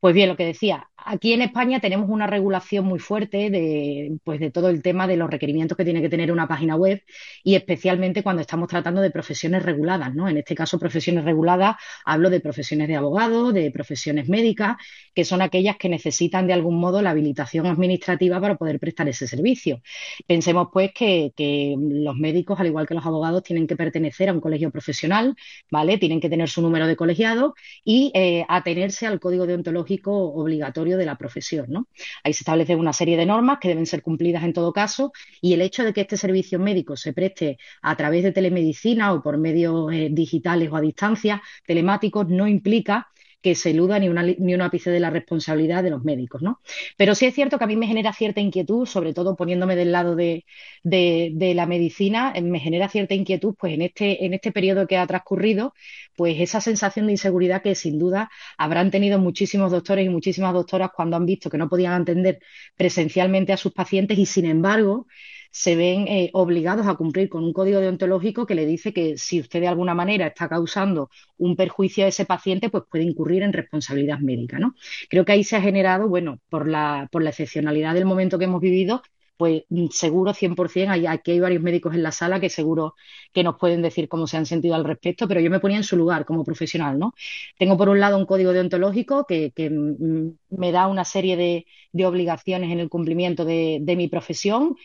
[0.00, 4.40] Pues bien, lo que decía, aquí en España tenemos una regulación muy fuerte de, pues
[4.40, 7.02] de todo el tema de los requerimientos que tiene que tener una página web
[7.42, 10.28] y especialmente cuando estamos tratando de profesiones reguladas, ¿no?
[10.28, 14.76] En este caso, profesiones reguladas, hablo de profesiones de abogado, de profesiones médicas,
[15.14, 19.26] que son aquellas que necesitan de algún modo la habilitación administrativa para poder prestar ese
[19.26, 19.80] servicio.
[20.26, 21.32] Pensemos, pues, que,
[21.78, 25.34] los médicos, al igual que los abogados, tienen que pertenecer a un colegio profesional,
[25.70, 25.98] ¿vale?
[25.98, 31.06] Tienen que tener su número de colegiado y eh, atenerse al código deontológico obligatorio de
[31.06, 31.66] la profesión.
[31.68, 31.88] ¿no?
[32.24, 35.54] Ahí se establecen una serie de normas que deben ser cumplidas en todo caso y
[35.54, 39.38] el hecho de que este servicio médico se preste a través de telemedicina o por
[39.38, 43.08] medios eh, digitales o a distancia telemáticos no implica
[43.40, 46.60] que se eluda ni, una, ni un ápice de la responsabilidad de los médicos, ¿no?
[46.96, 49.92] Pero sí es cierto que a mí me genera cierta inquietud, sobre todo poniéndome del
[49.92, 50.44] lado de,
[50.82, 55.06] la medicina, eh, me genera cierta inquietud, pues en este, en este periodo que ha
[55.06, 55.74] transcurrido,
[56.16, 60.90] pues esa sensación de inseguridad que sin duda habrán tenido muchísimos doctores y muchísimas doctoras
[60.94, 62.40] cuando han visto que no podían atender
[62.76, 65.06] presencialmente a sus pacientes y sin embargo
[65.50, 69.40] se ven eh, obligados a cumplir con un código deontológico que le dice que si
[69.40, 73.52] usted de alguna manera está causando un perjuicio a ese paciente, pues puede incurrir en
[73.52, 74.74] responsabilidad médica, ¿no?
[75.08, 78.44] Creo que ahí se ha generado, bueno, por la, por la excepcionalidad del momento que
[78.44, 79.02] hemos vivido,
[79.38, 82.94] pues mm, seguro 100%, hay, aquí hay varios médicos en la sala que seguro
[83.32, 85.84] que nos pueden decir cómo se han sentido al respecto, pero yo me ponía en
[85.84, 87.14] su lugar como profesional, ¿no?
[87.58, 91.66] Tengo por un lado un código deontológico que, mm, me da una serie de,
[92.04, 94.76] obligaciones en el cumplimiento de mi profesión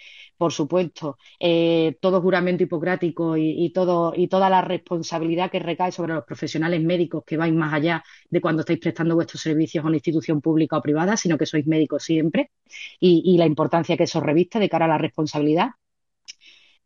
[0.43, 6.13] por supuesto, eh, todo juramento hipocrático y, todo, y toda la responsabilidad que recae sobre
[6.15, 9.95] los profesionales médicos que vais más allá de cuando estáis prestando vuestros servicios a una
[9.95, 12.51] institución pública o privada, sino que sois médicos siempre
[12.99, 15.69] y, y la importancia que eso reviste de cara a la responsabilidad.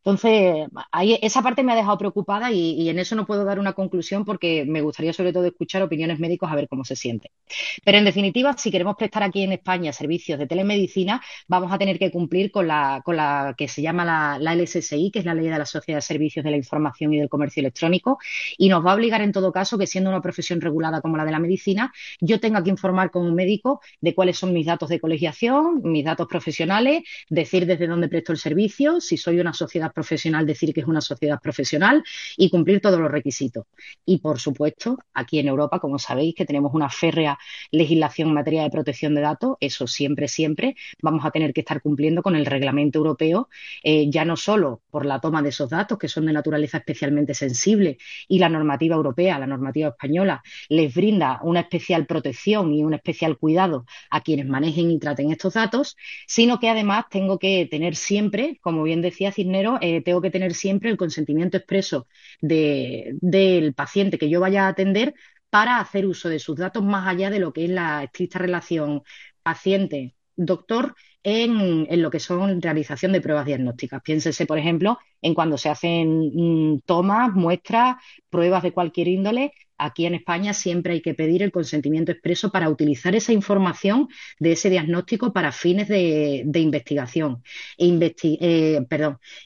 [0.08, 0.70] Entonces,
[1.22, 4.64] esa parte me ha dejado preocupada y, en eso no puedo dar una conclusión porque
[4.66, 7.32] me gustaría sobre todo escuchar opiniones médicos a ver cómo se siente.
[7.84, 12.00] Pero en definitiva, si queremos prestar aquí en España servicios de telemedicina, vamos a tener
[12.00, 15.34] que cumplir con la, con la que se llama la, la, LSSI, que es la
[15.34, 18.18] Ley de la Sociedad de Servicios de la Información y del Comercio Electrónico,
[18.58, 21.26] y nos va a obligar en todo caso que siendo una profesión regulada como la
[21.26, 21.92] de la medicina,
[22.22, 26.28] yo tenga que informar como médico de cuáles son mis datos de colegiación, mis datos
[26.28, 30.88] profesionales, decir desde dónde presto el servicio, si soy una sociedad profesional decir que es
[30.88, 32.04] una sociedad profesional
[32.38, 33.66] y cumplir todos los requisitos.
[34.06, 37.40] Y, por supuesto, aquí en Europa, como sabéis, que tenemos una férrea
[37.72, 41.82] legislación en materia de protección de datos, eso siempre, siempre vamos a tener que estar
[41.82, 43.50] cumpliendo con el reglamento europeo,
[43.84, 47.34] eh, ya no solo por la toma de esos datos, que son de naturaleza especialmente
[47.34, 52.94] sensible, y la normativa europea, la normativa española, les brinda una especial protección y un
[52.94, 57.96] especial cuidado a quienes manejen y traten estos datos, sino que además tengo que tener
[57.96, 62.08] siempre, como bien decía Cisnero, eh, tengo que tener siempre el consentimiento expreso
[62.42, 65.16] del paciente que yo vaya a atender
[65.50, 69.04] para hacer uso de sus datos más allá de lo que es la estricta relación
[69.44, 74.02] paciente-doctor en, lo que son realización de pruebas diagnósticas.
[74.02, 77.98] Piénsese, por ejemplo, en cuando se hacen mm, tomas, muestras,
[78.30, 79.52] pruebas de cualquier índole.
[79.78, 84.08] Aquí en España siempre hay que pedir el consentimiento expreso para utilizar esa información
[84.40, 87.44] de ese diagnóstico para fines de, investigación
[87.78, 88.86] e eh,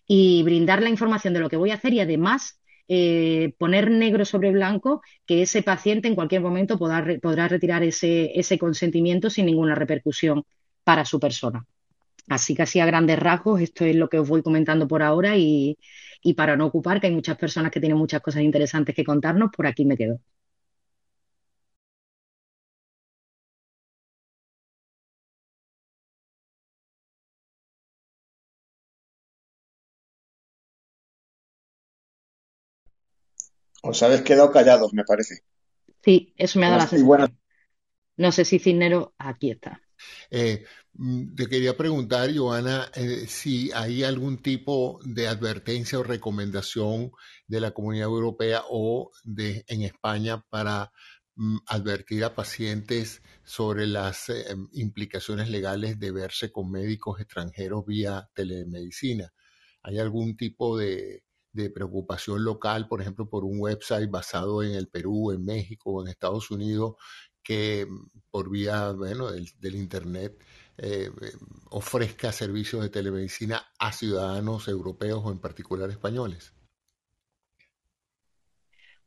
[0.07, 4.25] y brindar la información de lo que voy a hacer y además eh, poner negro
[4.25, 10.43] sobre blanco que ese paciente en cualquier momento podrá, retirar ese consentimiento sin ninguna repercusión
[10.83, 11.65] para su persona.
[12.27, 15.37] Así que así a grandes rasgos, esto es lo que os voy comentando por ahora
[15.37, 15.77] y,
[16.21, 19.51] y para no ocupar, que hay muchas personas que tienen muchas cosas interesantes que contarnos,
[19.55, 20.19] por aquí me quedo.
[33.89, 35.35] Os habéis quedado callados, me parece.
[36.03, 37.37] Sí, eso me ha dado la sensación.
[38.17, 39.81] No sé si Cisnero, aquí está.
[40.29, 47.11] Eh, mm, te quería preguntar, Joana, eh, si hay algún tipo de advertencia o recomendación
[47.47, 50.91] de la Comunidad Europea o de en España para
[51.35, 58.29] mm, advertir a pacientes sobre las eh, implicaciones legales de verse con médicos extranjeros vía
[58.33, 59.31] telemedicina.
[59.83, 64.87] ¿Hay algún tipo de, de preocupación local, por ejemplo, por un website basado en el
[64.87, 66.95] Perú, en México o en Estados Unidos,
[67.43, 67.87] que
[68.29, 70.37] por vía bueno, del, Internet
[70.77, 71.33] eh, eh,
[71.69, 76.53] ofrezca servicios de telemedicina a ciudadanos europeos o en particular españoles.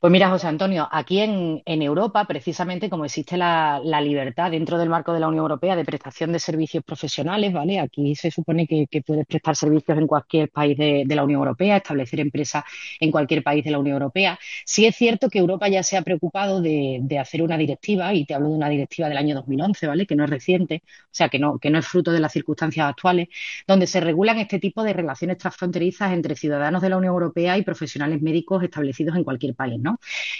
[0.05, 5.15] Pues mira, José Antonio, aquí en, Europa, precisamente como existe la, libertad dentro del marco
[5.15, 7.81] de la Unión Europea de prestación de servicios profesionales, ¿vale?
[7.81, 12.21] Aquí se supone que, puedes prestar servicios en cualquier país de, la Unión Europea, establecer
[12.21, 12.65] empresas
[13.01, 14.39] en cualquier país de la Unión Europea.
[14.67, 18.35] Sí es cierto que Europa ya se ha preocupado de, hacer una directiva, y te
[18.35, 20.07] hablo de una directiva del año 2011, ¿vale?
[20.07, 22.87] Que no es reciente, o sea, que no, que no es fruto de las circunstancias
[22.91, 23.29] actuales,
[23.67, 27.63] donde se regulan este tipo de relaciones transfronterizas entre ciudadanos de la Unión Europea y
[27.63, 29.94] profesionales médicos establecidos en cualquier país, ¿no?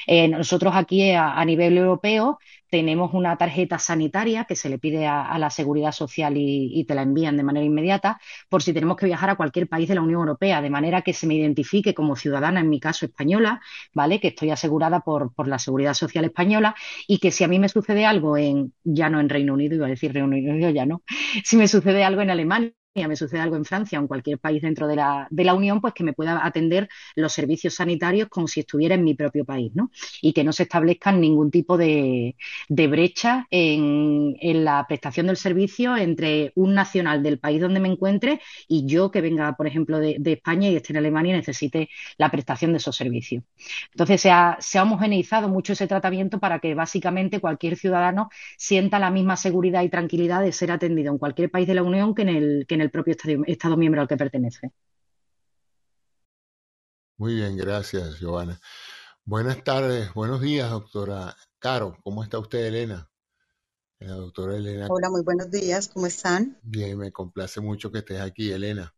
[0.07, 2.39] Eh, nosotros aquí a, nivel europeo
[2.71, 7.03] tenemos una tarjeta sanitaria que se le pide a, la Seguridad Social y, te la
[7.03, 10.21] envían de manera inmediata por si tenemos que viajar a cualquier país de la Unión
[10.21, 13.61] Europea, de manera que se me identifique como ciudadana, en mi caso española,
[13.93, 14.19] ¿vale?
[14.21, 16.75] Que estoy asegurada por, por la Seguridad Social española
[17.07, 19.87] y que si a mí me sucede algo en, ya no en Reino Unido, iba
[19.87, 21.03] a decir Reino Unido, ya no,
[21.45, 24.63] si me sucede algo en Alemania, me sucede algo en Francia o en cualquier país
[24.63, 28.47] dentro de la, de la Unión, pues que me pueda atender los servicios sanitarios como
[28.47, 29.91] si estuviera en mi propio país, ¿no?
[30.23, 32.37] Y que no se establezcan ningún tipo de,
[32.69, 38.87] brecha en, la prestación del servicio entre un nacional del país donde me encuentre y
[38.87, 42.73] yo que venga, por ejemplo, de, España y esté en Alemania y necesite la prestación
[42.73, 43.43] de esos servicios.
[43.91, 48.99] Entonces, se ha, se ha homogeneizado mucho ese tratamiento para que básicamente cualquier ciudadano sienta
[48.99, 52.23] la misma seguridad y tranquilidad de ser atendido en cualquier país de la Unión que
[52.23, 53.17] en el, que en el propio
[53.47, 54.73] estado, miembro al que pertenece.
[57.17, 58.61] Muy bien, gracias, Giovanna.
[59.25, 61.97] Buenas tardes, buenos días, doctora Caro.
[62.03, 63.09] ¿Cómo está usted, Elena?
[64.01, 64.87] La doctora Elena.
[64.91, 66.59] Hola, muy buenos días, ¿cómo están?
[66.63, 68.95] Bien, me complace mucho que estés aquí, Elena.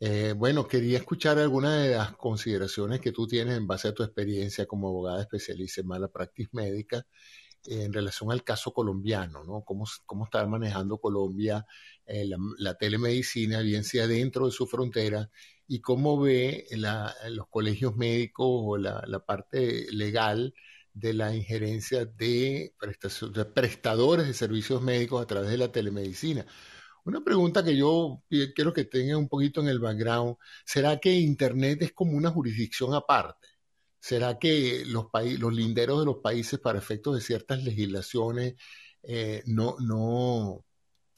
[0.00, 4.02] Eh, bueno, quería escuchar algunas de las consideraciones que tú tienes en base a tu
[4.02, 7.06] experiencia como abogada especialista en mala práctica médica
[7.64, 9.62] en relación al caso colombiano, ¿no?
[9.62, 11.64] ¿Cómo, cómo está manejando Colombia
[12.06, 12.26] eh,
[12.58, 15.30] la, telemedicina, bien sea dentro de su frontera,
[15.66, 16.66] y cómo ve
[17.30, 20.54] los colegios médicos o la, parte legal
[20.92, 22.74] de la injerencia de,
[23.54, 26.46] prestadores de servicios médicos a través de la telemedicina.
[27.04, 31.82] Una pregunta que yo quiero que tenga un poquito en el background, ¿será que Internet
[31.82, 33.48] es como una jurisdicción aparte?
[34.00, 35.06] ¿Será que los,
[35.38, 38.54] los linderos de los países para efectos de ciertas legislaciones
[39.02, 40.64] eh, no, no,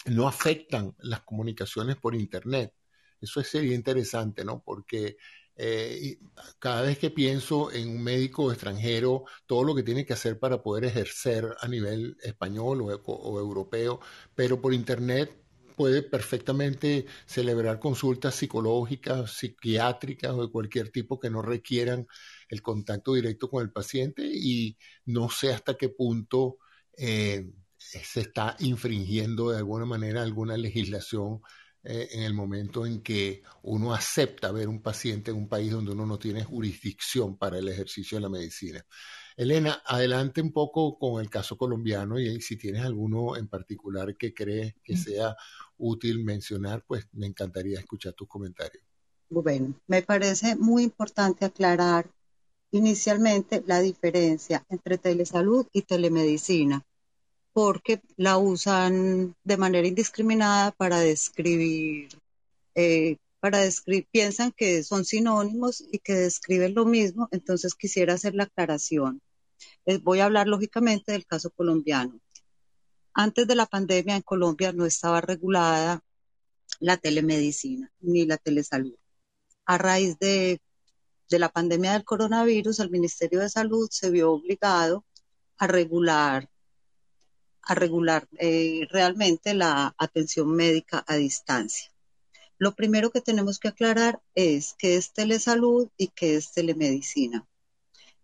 [0.06, 2.72] no afectan las comunicaciones por Internet?
[3.20, 4.62] Eso sería interesante, ¿no?
[4.62, 5.16] Porque
[5.56, 6.18] eh,
[6.58, 10.62] cada vez que pienso en un médico extranjero, todo lo que tiene que hacer para
[10.62, 14.00] poder ejercer a nivel español o, europeo,
[14.34, 15.30] pero por Internet
[15.76, 22.06] puede perfectamente celebrar consultas psicológicas, psiquiátricas o de cualquier tipo que no requieran
[22.48, 26.58] el contacto directo con el paciente y no sé hasta qué punto
[26.96, 27.50] eh,
[28.02, 31.40] se está infringiendo de alguna manera alguna legislación
[31.86, 35.92] eh, en el momento en que uno acepta ver un paciente en un país donde
[35.92, 38.84] uno no tiene jurisdicción para el ejercicio de la medicina.
[39.36, 44.32] Elena, adelante un poco con el caso colombiano y si tienes alguno en particular que
[44.32, 45.36] crees que sea
[45.76, 48.82] útil mencionar, pues me encantaría escuchar tus comentarios.
[49.28, 52.08] Bueno, me parece muy importante aclarar
[52.70, 56.82] inicialmente la diferencia entre telesalud y telemedicina,
[57.54, 62.10] porque la usan de manera indiscriminada para describir,
[62.74, 68.34] eh, para describir, piensan que son sinónimos y que describen lo mismo, entonces quisiera hacer
[68.34, 69.22] la aclaración.
[69.86, 72.20] Les voy a hablar lógicamente del caso colombiano.
[73.14, 76.02] Antes de la pandemia en Colombia no estaba regulada
[76.80, 78.96] la telemedicina ni la telesalud.
[79.64, 80.60] A raíz de
[81.28, 85.04] de la pandemia del coronavirus, el Ministerio de Salud se vio obligado
[85.56, 86.48] a regular,
[87.66, 91.90] a regular eh, realmente la atención médica a distancia.
[92.58, 97.46] Lo primero que tenemos que aclarar es qué es telesalud y qué es telemedicina.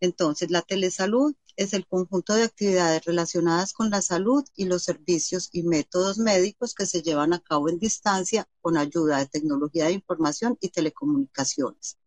[0.01, 5.51] Entonces, la telesalud es el conjunto de actividades relacionadas con la salud y los servicios
[5.53, 9.93] y métodos médicos que se llevan a cabo en distancia con ayuda de tecnología de
[9.93, 11.99] información y telecomunicaciones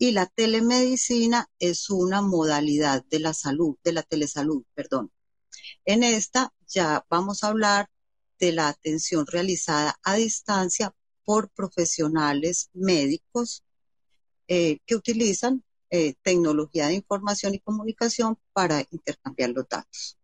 [0.00, 5.12] y la telemedicina es una modalidad de la salud, de la telesalud, perdón.
[5.84, 7.88] En esta ya vamos a hablar
[8.38, 13.64] de la atención realizada a distancia por profesionales médicos
[14.48, 20.16] eh, que utilizan eh, tecnología de información y comunicación para intercambiar los datos.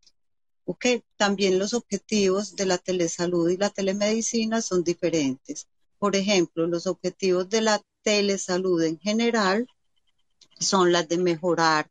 [1.16, 5.68] También los objetivos de la telesalud y la telemedicina son diferentes.
[5.98, 9.68] Por ejemplo, los objetivos de la telesalud en general
[10.59, 11.90] son las de mejorar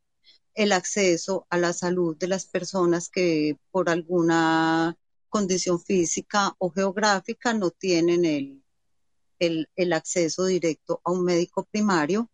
[0.56, 4.96] el acceso a la salud de las personas que por alguna
[5.28, 12.30] condición física o geográfica no tienen el, el, acceso directo a un médico primario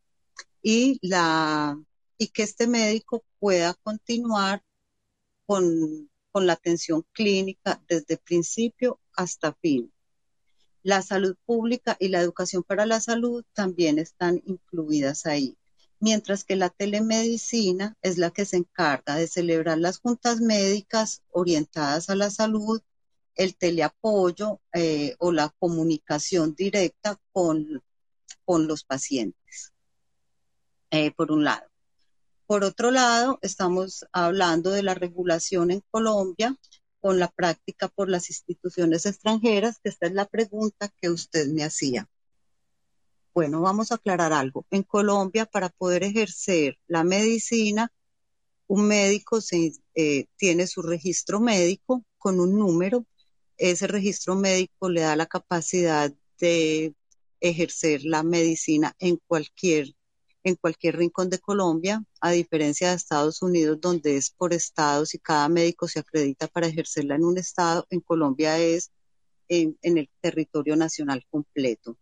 [0.63, 1.77] y, la,
[2.17, 4.63] y que este médico pueda continuar
[5.45, 9.93] con, con la atención clínica desde principio hasta fin.
[10.85, 15.57] La salud pública y la educación para la salud también están incluidas ahí
[16.03, 22.11] mientras que la telemedicina es la que se encarga de celebrar las juntas médicas orientadas
[22.11, 22.83] a la salud,
[23.37, 27.85] el teleapoyo eh, o la comunicación directa con,
[28.45, 29.73] con los pacientes,
[30.91, 31.69] eh, por un lado.
[32.47, 36.57] Por otro lado, estamos hablando de la regulación en Colombia
[37.01, 41.63] con la práctica por las instituciones extranjeras, que esta es la pregunta que usted me
[41.63, 42.09] hacía.
[43.35, 44.67] Bueno, vamos a aclarar algo.
[44.71, 47.91] En Colombia, para poder ejercer la medicina,
[48.67, 49.39] un médico
[49.95, 53.07] eh, tiene su registro médico con un número.
[53.57, 56.95] Ese registro médico le da la capacidad de
[57.41, 59.95] ejercer la medicina en cualquier,
[60.45, 65.19] en cualquier rincón de Colombia, a diferencia de Estados Unidos, donde es por estados y
[65.19, 67.87] cada médico se acredita para ejercerla en un estado.
[67.91, 68.91] En Colombia es
[69.49, 71.97] en el territorio nacional completo.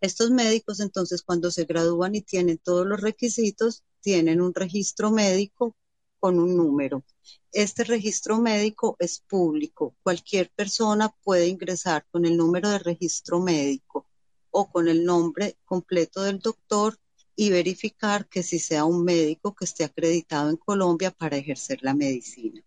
[0.00, 5.76] Estos médicos entonces cuando se gradúan y tienen todos los requisitos, tienen un registro médico
[6.20, 7.04] con un número.
[7.52, 9.94] Este registro médico es público.
[10.02, 14.06] Cualquier persona puede ingresar con el número de registro médico
[14.50, 16.98] o con el nombre completo del doctor
[17.34, 21.94] y verificar que si sea un médico que esté acreditado en Colombia para ejercer la
[21.94, 22.62] medicina.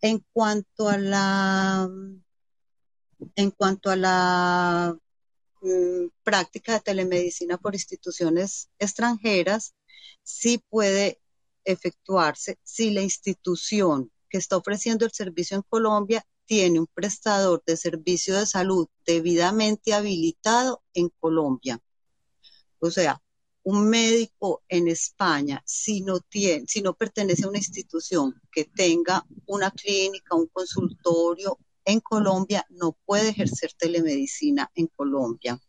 [0.00, 1.88] En cuanto a la
[3.36, 4.98] en cuanto a la
[6.22, 9.74] práctica de telemedicina por instituciones extranjeras
[10.22, 11.20] sí puede
[11.64, 17.76] efectuarse si la institución que está ofreciendo el servicio en Colombia tiene un prestador de
[17.76, 21.80] servicio de salud debidamente habilitado en Colombia.
[22.80, 23.20] O sea,
[23.62, 29.24] un médico en España, si no tiene, si no pertenece a una institución que tenga
[29.46, 31.58] una clínica, un consultorio
[31.90, 35.60] en Colombia no puede ejercer telemedicina en Colombia.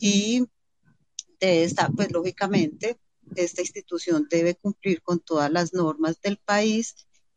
[0.00, 0.46] Y
[1.40, 2.98] de esta, pues lógicamente,
[3.36, 6.94] esta institución debe cumplir con todas las normas del país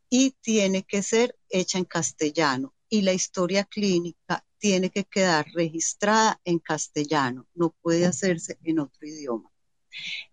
[0.10, 2.74] y tiene que ser hecha en castellano.
[2.90, 9.08] Y la historia clínica tiene que quedar registrada en castellano, no puede hacerse en otro
[9.08, 9.52] idioma.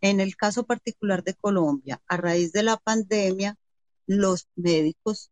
[0.00, 3.56] En el caso particular de Colombia, a raíz de la pandemia,
[4.06, 5.30] los médicos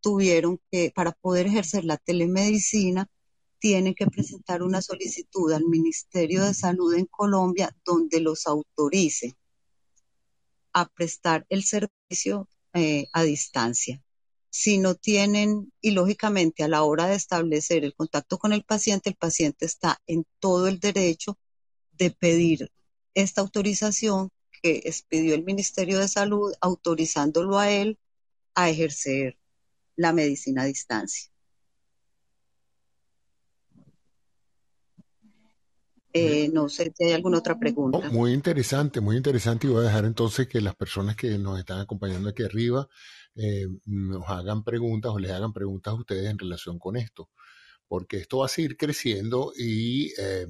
[0.00, 3.08] tuvieron que, para poder ejercer la telemedicina,
[3.58, 9.36] tienen que presentar una solicitud al Ministerio de Salud en Colombia donde los autorice
[10.72, 14.02] a prestar el servicio eh, a distancia.
[14.50, 19.10] Si no tienen, y lógicamente a la hora de establecer el contacto con el paciente,
[19.10, 21.38] el paciente está en todo el derecho
[21.92, 22.70] de pedir
[23.14, 24.30] esta autorización
[24.62, 27.98] que expidió el Ministerio de Salud, autorizándolo a él
[28.54, 29.37] a ejercer
[29.98, 31.28] la medicina a distancia.
[36.12, 37.98] Eh, no sé si hay alguna otra pregunta.
[37.98, 39.66] Oh, muy interesante, muy interesante.
[39.66, 42.88] Y voy a dejar entonces que las personas que nos están acompañando aquí arriba
[43.34, 47.28] eh, nos hagan preguntas o les hagan preguntas a ustedes en relación con esto.
[47.88, 50.46] Porque esto va a seguir creciendo y, eh,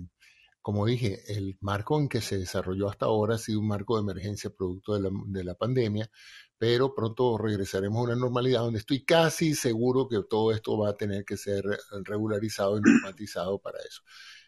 [0.63, 4.03] como dije, el marco en que se desarrolló hasta ahora ha sido un marco de
[4.03, 6.11] emergencia producto de la, de la pandemia,
[6.59, 10.97] pero pronto regresaremos a una normalidad donde estoy casi seguro que todo esto va a
[10.97, 11.65] tener que ser
[12.05, 14.03] regularizado y normatizado para eso.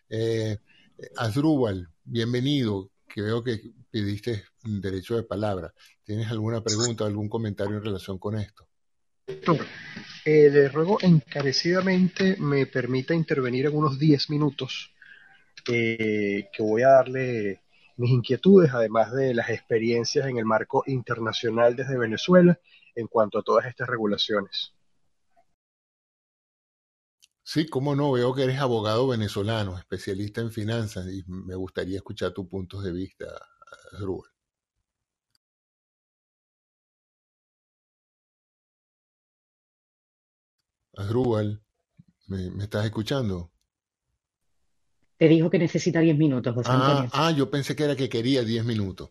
[0.09, 0.59] Eh,
[1.17, 5.73] Asdrúbal, bienvenido, que veo que pidiste derecho de palabra.
[6.05, 8.67] ¿Tienes alguna pregunta, algún comentario en relación con esto?
[10.25, 14.93] Eh, le ruego encarecidamente me permita intervenir en unos 10 minutos,
[15.69, 17.61] eh, que voy a darle
[17.97, 22.59] mis inquietudes, además de las experiencias en el marco internacional desde Venezuela
[22.95, 24.73] en cuanto a todas estas regulaciones.
[27.43, 32.33] Sí, cómo no, veo que eres abogado venezolano, especialista en finanzas y me gustaría escuchar
[32.33, 33.27] tus puntos de vista,
[33.93, 34.31] Asdrúbal.
[40.97, 41.61] Asdrúbal,
[42.29, 43.50] ¿me estás escuchando?
[45.21, 48.43] Te dijo que necesita 10 minutos, José ah, ah, yo pensé que era que quería
[48.43, 49.11] 10 minutos.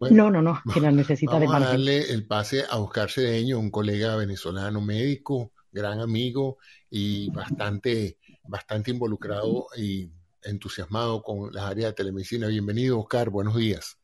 [0.00, 1.66] No, no, no, que la necesita vamos de margen.
[1.66, 6.58] a darle el pase a Oscar Cedeño, un colega venezolano médico, gran amigo
[6.90, 10.10] y bastante, bastante involucrado y
[10.42, 12.48] entusiasmado con las áreas de telemedicina.
[12.48, 13.98] Bienvenido, Oscar, buenos días.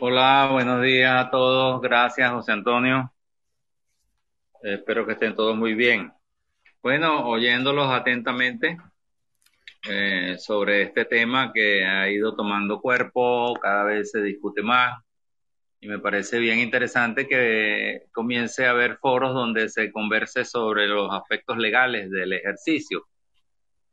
[0.00, 1.80] Hola, buenos días a todos.
[1.80, 3.12] Gracias, José Antonio.
[4.60, 6.15] Espero que estén todos muy bien.
[6.82, 8.76] Bueno, oyéndolos atentamente
[9.88, 15.02] eh, sobre este tema que ha ido tomando cuerpo, cada vez se discute más
[15.80, 21.12] y me parece bien interesante que comience a haber foros donde se converse sobre los
[21.12, 23.06] aspectos legales del ejercicio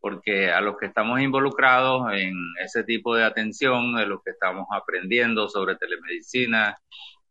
[0.04, 4.68] porque a los que estamos involucrados en ese tipo de atención, de los que estamos
[4.70, 6.78] aprendiendo sobre telemedicina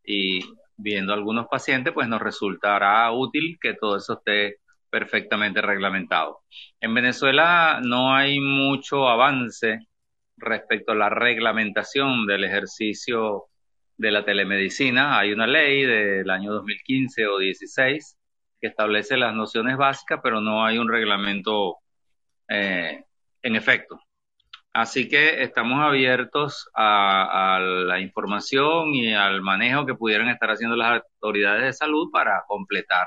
[0.03, 0.41] y
[0.79, 4.62] viendo algunos pacientes, pues nos resultará útil que todo eso esté
[4.93, 6.43] perfectamente reglamentado.
[6.79, 9.89] En Venezuela no hay mucho avance
[10.37, 13.47] respecto a la reglamentación del ejercicio
[13.97, 15.19] de la telemedicina.
[15.19, 18.19] Hay una ley del año 2015 o 16
[18.61, 21.79] que establece las nociones básicas, pero no hay un reglamento
[22.49, 23.05] eh,
[23.43, 23.99] en efecto.
[24.75, 31.03] Así que estamos abiertos a, la información y al manejo que pudieran estar haciendo las
[31.03, 33.07] autoridades de salud para completar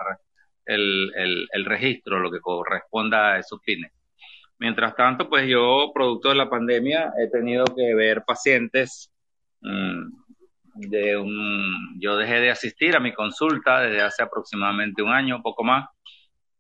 [0.66, 3.92] el, registro, lo que corresponda a esos fines.
[4.58, 9.12] Mientras tanto, pues yo, producto de la pandemia, he tenido que ver pacientes
[9.62, 10.08] mm,
[10.76, 12.00] de un...
[12.00, 15.90] Yo dejé de asistir a mi consulta desde hace aproximadamente un año, poco más,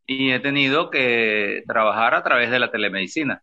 [0.06, 3.42] y he tenido que trabajar a través de la telemedicina.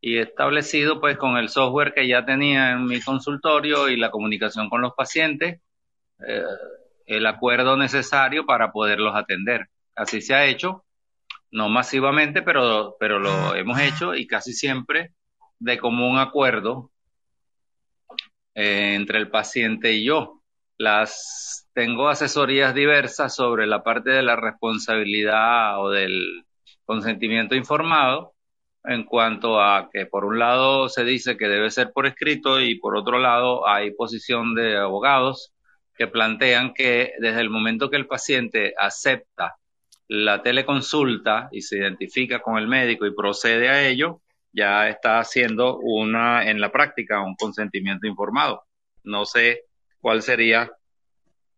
[0.00, 4.10] Y he establecido pues con el software que ya tenía en mi consultorio y la
[4.10, 5.60] comunicación con los pacientes,
[6.26, 6.42] eh,
[7.08, 9.68] el acuerdo necesario para poderlos atender.
[9.96, 10.84] Así se ha hecho,
[11.50, 15.14] no masivamente, pero, pero lo hemos hecho y casi siempre
[15.58, 16.90] de común acuerdo
[18.54, 20.42] eh, entre el paciente y yo.
[20.76, 26.44] Las tengo asesorías diversas sobre la parte de la responsabilidad o del
[26.84, 28.34] consentimiento informado
[28.84, 32.78] en cuanto a que por un lado se dice que debe ser por escrito y
[32.78, 35.52] por otro lado hay posición de abogados
[35.98, 39.56] que plantean que desde el momento que el paciente acepta
[40.06, 44.22] la teleconsulta y se identifica con el médico y procede a ello,
[44.52, 48.62] ya está haciendo una en la práctica un consentimiento informado.
[49.02, 49.64] No sé
[50.00, 50.70] cuál sería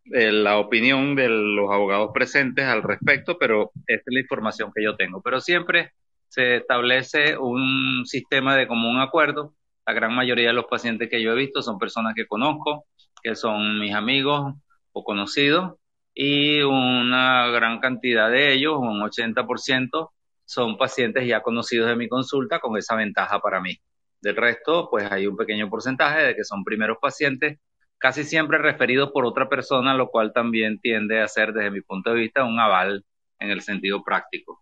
[0.06, 4.82] eh, la opinión de los abogados presentes al respecto, pero esta es la información que
[4.82, 5.20] yo tengo.
[5.20, 5.92] Pero siempre
[6.28, 9.54] se establece un sistema de común acuerdo.
[9.86, 12.86] La gran mayoría de los pacientes que yo he visto son personas que conozco,
[13.22, 14.54] que son mis amigos
[14.92, 15.74] o conocidos,
[16.14, 20.10] y una gran cantidad de ellos, un 80%,
[20.44, 23.76] son pacientes ya conocidos de mi consulta con esa ventaja para mí.
[24.20, 27.58] Del resto, pues hay un pequeño porcentaje de que son primeros pacientes
[28.00, 32.10] casi siempre referido por otra persona, lo cual también tiende a ser, desde mi punto
[32.10, 33.04] de vista, un aval
[33.38, 34.60] en el sentido práctico.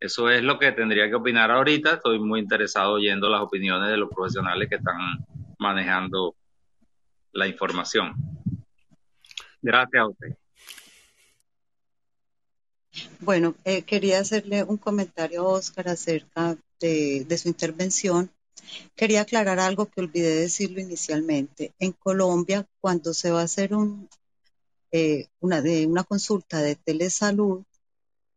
[0.00, 1.94] Eso es lo que tendría que opinar ahorita.
[1.94, 4.96] Estoy muy interesado oyendo las opiniones de los profesionales que están
[5.58, 6.34] manejando
[7.38, 8.14] la información.
[9.62, 10.36] Gracias a usted.
[13.20, 18.30] Bueno, eh, quería hacerle un comentario a Oscar acerca de, su intervención
[18.96, 21.72] Quería aclarar algo que olvidé decirlo inicialmente.
[21.78, 23.70] En Colombia, cuando se va a hacer
[24.90, 27.62] eh, una, una consulta de telesalud,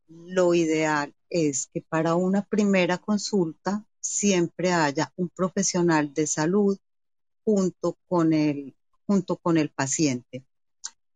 [0.07, 6.77] lo ideal es que para una primera consulta siempre haya un profesional de salud
[7.43, 8.73] junto con el,
[9.11, 10.45] junto con el paciente.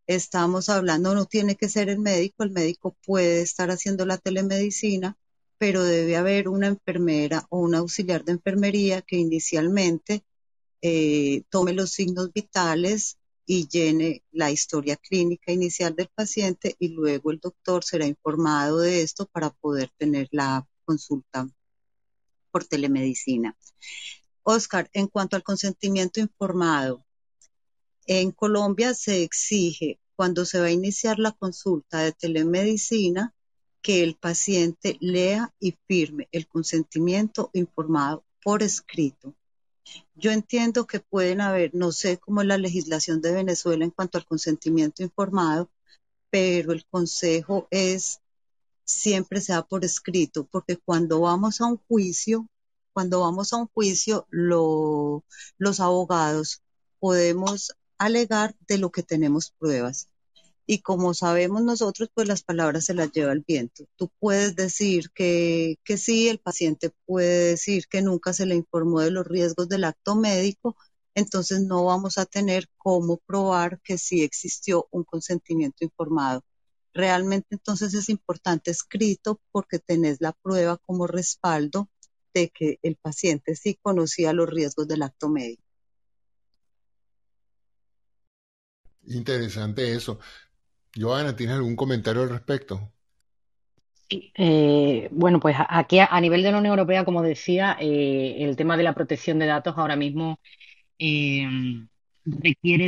[0.06, 5.18] Estamos hablando, no tiene que ser el médico, el médico puede estar haciendo la telemedicina,
[5.58, 10.26] pero debe haber una enfermera o un auxiliar de enfermería que inicialmente
[10.82, 17.32] eh, tome los signos vitales y llene la historia clínica inicial del paciente y luego
[17.32, 21.48] el doctor será informado de esto para poder tener la consulta
[22.52, 23.56] por telemedicina.
[24.43, 27.06] Oscar, en cuanto al consentimiento informado,
[28.08, 33.34] en Colombia se exige cuando se va a iniciar la consulta de telemedicina
[33.82, 39.36] que el paciente lea y firme el consentimiento informado por escrito.
[40.16, 44.18] Yo entiendo que pueden haber, no sé cómo es la legislación de Venezuela en cuanto
[44.18, 45.70] al consentimiento informado,
[46.30, 48.22] pero el consejo es
[48.84, 52.47] siempre sea por escrito, porque cuando vamos a un juicio,
[52.93, 56.62] cuando vamos a un juicio, los abogados
[56.99, 60.10] podemos alegar de lo que tenemos pruebas.
[60.68, 63.86] Y como sabemos nosotros, pues las palabras se las lleva el viento.
[63.98, 69.02] Tú puedes decir que, que sí, el paciente puede decir que nunca se le informó
[69.02, 70.76] de los riesgos del acto médico,
[71.14, 76.43] entonces no vamos a tener cómo probar que sí existió un consentimiento informado.
[76.93, 81.89] Realmente entonces es importante escrito porque tenés la prueba como respaldo
[82.34, 85.64] de que el paciente sí conocía los riesgos del acto médico.
[89.08, 90.20] Interesante eso.
[90.95, 92.91] Joana, ¿tienes algún comentario al respecto?
[94.10, 98.78] Eh, bueno, pues aquí a, nivel de la Unión Europea, como decía, eh, el tema
[98.78, 100.39] de la protección de datos ahora mismo
[100.99, 101.47] eh,
[102.26, 102.88] requiere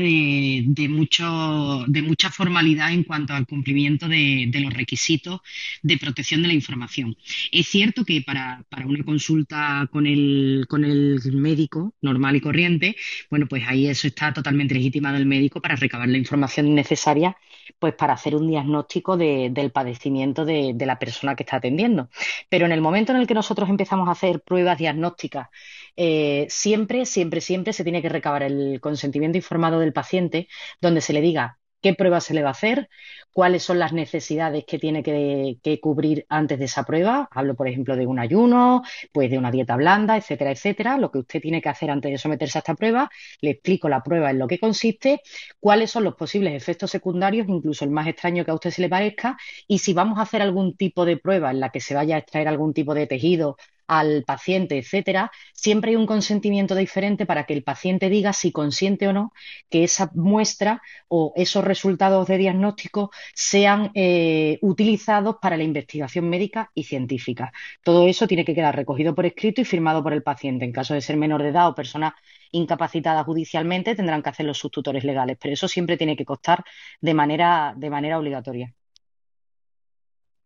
[0.65, 5.41] de, mucho, de mucha formalidad en cuanto al cumplimiento de, los requisitos
[5.83, 7.15] de protección de la información.
[7.51, 12.95] Es cierto que para, una consulta con el, con el médico normal y corriente,
[13.29, 17.38] bueno, pues ahí eso está totalmente legitimado el médico para recabar la información necesaria
[17.79, 22.09] pues para hacer un diagnóstico del padecimiento de, de la persona que está atendiendo.
[22.49, 25.49] Pero en el momento en el que nosotros empezamos a hacer pruebas diagnósticas
[25.97, 30.47] eh, siempre, siempre, siempre se tiene que recabar el consentimiento informado del paciente,
[30.79, 32.89] donde se le diga qué prueba se le va a hacer,
[33.31, 37.27] cuáles son las necesidades que tiene que, cubrir antes de esa prueba.
[37.31, 40.97] Hablo, por ejemplo, de un ayuno, pues de una dieta blanda, etcétera, etcétera.
[40.97, 43.09] Lo que usted tiene que hacer antes de someterse a esta prueba,
[43.41, 45.21] le explico la prueba en lo que consiste,
[45.59, 48.89] cuáles son los posibles efectos secundarios, incluso el más extraño que a usted se le
[48.89, 49.37] parezca,
[49.67, 52.19] y si vamos a hacer algún tipo de prueba en la que se vaya a
[52.19, 53.57] extraer algún tipo de tejido
[53.88, 59.07] al paciente, etcétera, siempre hay un consentimiento diferente para que el paciente diga si consiente
[59.07, 59.33] o no
[59.69, 66.71] que esa muestra o esos resultados de diagnóstico sean eh, utilizados para la investigación médica
[66.73, 67.51] y científica.
[67.83, 70.65] Todo eso tiene que quedar recogido por escrito y firmado por el paciente.
[70.65, 72.15] En caso de ser menor de edad o persona
[72.51, 76.63] incapacitada judicialmente, tendrán que hacerlo sus tutores legales, pero eso siempre tiene que constar
[77.01, 78.73] de manera, de manera obligatoria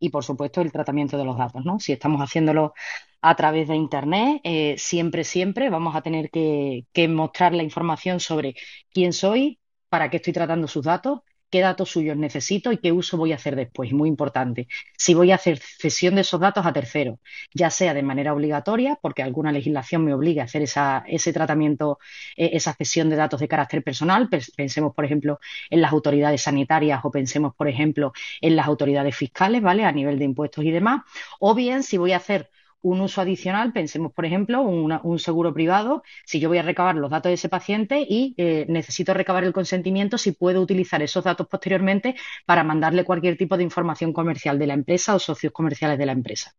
[0.01, 1.79] y, por supuesto, el tratamiento de los datos, ¿no?
[1.79, 2.73] Si estamos haciéndolo
[3.21, 8.19] a través de Internet, eh, siempre, siempre vamos a tener que, que mostrar la información
[8.19, 8.55] sobre
[8.93, 11.21] quién soy, para qué estoy tratando sus datos
[11.51, 13.91] qué datos suyos necesito y qué uso voy a hacer después.
[13.93, 14.67] Muy importante.
[14.97, 17.19] Si voy a hacer cesión de esos datos a terceros,
[17.53, 21.99] ya sea de manera obligatoria, porque alguna legislación me obliga a hacer ese tratamiento,
[22.35, 24.29] eh, esa cesión de datos de carácter personal.
[24.55, 25.39] Pensemos, por ejemplo,
[25.69, 29.85] en las autoridades sanitarias o pensemos, por ejemplo, en las autoridades fiscales, ¿vale?
[29.85, 31.01] A nivel de impuestos y demás.
[31.39, 32.49] O bien, si voy a hacer
[32.81, 37.11] un uso adicional, pensemos, por ejemplo, un seguro privado, si yo voy a recabar los
[37.11, 41.47] datos de ese paciente y eh, necesito recabar el consentimiento, si puedo utilizar esos datos
[41.47, 42.15] posteriormente
[42.45, 46.11] para mandarle cualquier tipo de información comercial de la empresa o socios comerciales de la
[46.11, 46.55] empresa.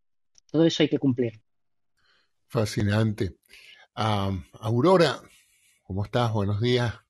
[0.50, 1.40] Todo eso hay que cumplir.
[2.46, 3.36] Fascinante.
[3.94, 5.20] Aurora,
[5.84, 6.32] ¿cómo estás?
[6.32, 7.01] Buenos días.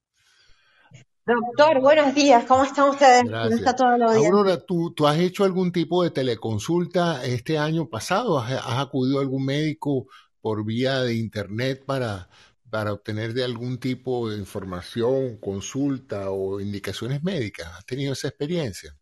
[1.24, 3.22] Doctor, buenos días, ¿cómo están ustedes?
[3.22, 4.28] ¿Cómo está todo el día?
[4.28, 8.40] Aurora, ¿tú, ¿tú, has hecho algún tipo de teleconsulta este año pasado?
[8.40, 10.06] ¿Has, acudido a algún médico
[10.40, 12.28] por vía de internet para,
[12.70, 17.68] para obtener de algún tipo de información, consulta o indicaciones médicas?
[17.78, 18.92] ¿Has tenido esa experiencia?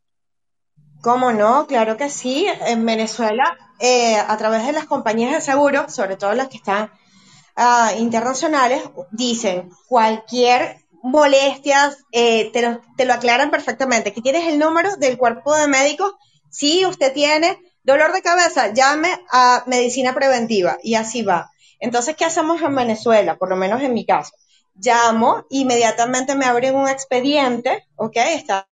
[1.01, 1.67] ¿Cómo no?
[1.67, 2.47] Claro que sí.
[2.67, 6.91] En Venezuela, eh, a través de las compañías de seguro, sobre todo las que están
[7.57, 14.11] ah, internacionales, dicen cualquier molestias, eh, te, lo, te, lo, aclaran perfectamente.
[14.11, 16.13] Aquí tienes el número del cuerpo de médicos.
[16.51, 21.51] Si usted tiene dolor de cabeza, llame a medicina preventiva y así va.
[21.79, 23.37] Entonces, ¿qué hacemos en Venezuela?
[23.37, 24.33] Por lo menos en mi caso.
[24.75, 28.17] Llamo, inmediatamente me abren un expediente, ¿ok?
[28.17, 28.69] Estaba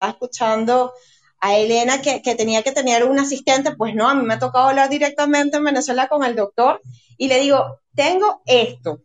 [0.00, 0.92] escuchando
[1.40, 4.38] a Elena que, que, tenía que tener un asistente, pues no, a mí me ha
[4.38, 6.80] tocado hablar directamente en Venezuela con el doctor
[7.16, 9.02] y le digo, tengo esto,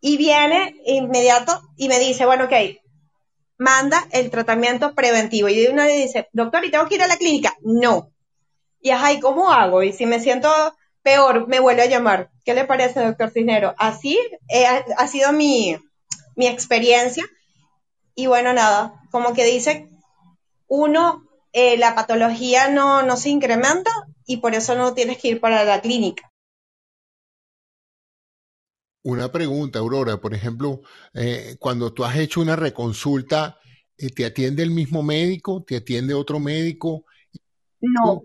[0.00, 2.52] y viene inmediato y me dice, bueno, ok,
[3.58, 5.48] manda el tratamiento preventivo.
[5.48, 7.54] Y una vez dice, doctor, ¿y tengo que ir a la clínica?
[7.62, 8.10] No.
[8.80, 9.82] Y ajá, ¿y cómo hago?
[9.82, 10.50] Y si me siento
[11.02, 12.30] peor, me vuelve a llamar.
[12.44, 13.74] ¿Qué le parece, doctor Cisnero?
[13.78, 14.18] Así
[14.48, 15.76] eh, ha sido mi,
[16.36, 17.24] mi experiencia.
[18.14, 19.88] Y bueno, nada, como que dice,
[20.68, 21.22] uno,
[21.52, 23.90] eh, la patología no, no se incrementa
[24.26, 26.25] y por eso no tienes que ir para la clínica.
[29.06, 30.80] Una pregunta, Aurora, por ejemplo,
[31.14, 33.56] eh, cuando tú has hecho una reconsulta,
[33.96, 35.62] eh, ¿te atiende el mismo médico?
[35.64, 37.04] ¿Te atiende otro médico?
[37.80, 38.24] No,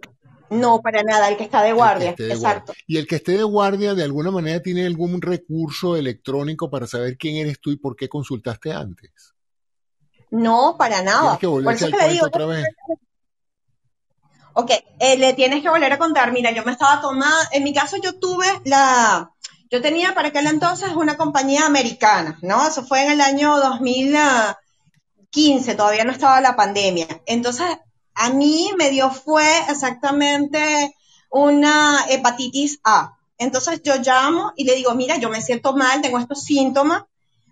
[0.49, 2.73] no, para nada, el que está de guardia, exacto.
[2.87, 7.15] Y el que esté de guardia, de alguna manera, tiene algún recurso electrónico para saber
[7.15, 9.35] quién eres tú y por qué consultaste antes.
[10.31, 11.37] No, para nada.
[11.37, 12.65] Que por eso que digo, otra vez.
[14.53, 16.31] Ok, eh, le tienes que volver a contar.
[16.31, 19.31] Mira, yo me estaba tomando, en mi caso yo tuve la,
[19.71, 22.67] yo tenía para aquel entonces una compañía americana, ¿no?
[22.67, 27.07] Eso fue en el año 2015, todavía no estaba la pandemia.
[27.25, 27.67] Entonces,
[28.13, 30.93] a mí me dio fue exactamente
[31.29, 33.17] una hepatitis A.
[33.37, 37.03] Entonces yo llamo y le digo, mira, yo me siento mal, tengo estos síntomas.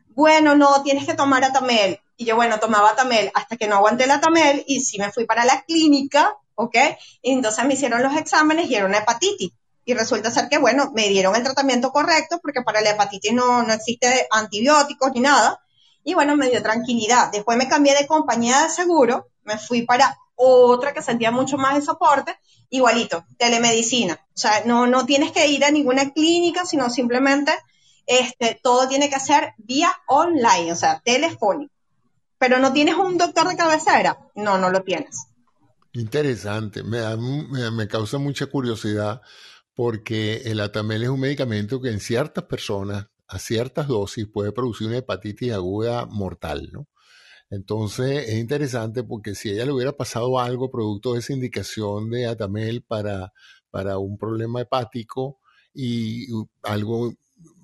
[0.09, 2.01] Bueno, no, tienes que tomar Atamel.
[2.17, 5.23] Y yo, bueno, tomaba Atamel hasta que no aguanté el Atamel y sí me fui
[5.23, 6.75] para la clínica, ¿ok?
[7.21, 9.53] Y entonces me hicieron los exámenes y era una hepatitis
[9.89, 13.63] y resulta ser que, bueno, me dieron el tratamiento correcto porque para la hepatitis no,
[13.63, 15.59] no existe antibióticos ni nada.
[16.03, 17.31] y bueno, me dio tranquilidad.
[17.31, 21.73] Después me cambié de compañía de seguro, me fui para otra que sentía mucho más
[21.73, 22.37] de soporte,
[22.69, 24.13] igualito, telemedicina.
[24.35, 27.51] O sea, no, no tienes que ir a ninguna clínica, sino simplemente
[28.05, 31.73] este, todo tiene que ser vía online, o sea, telefónico.
[32.37, 35.25] Pero no tienes un doctor de cabecera, no, no lo tienes.
[35.93, 39.21] Interesante, me, me, me causa mucha curiosidad
[39.79, 44.87] porque el Atamel es un medicamento que en ciertas personas, a ciertas dosis, puede producir
[44.87, 46.89] una hepatitis aguda mortal, ¿no?
[47.49, 52.09] Entonces es interesante porque si a ella le hubiera pasado algo producto de esa indicación
[52.09, 53.31] de Atamel para,
[53.71, 55.39] para un problema hepático
[55.73, 56.27] y
[56.63, 57.13] algo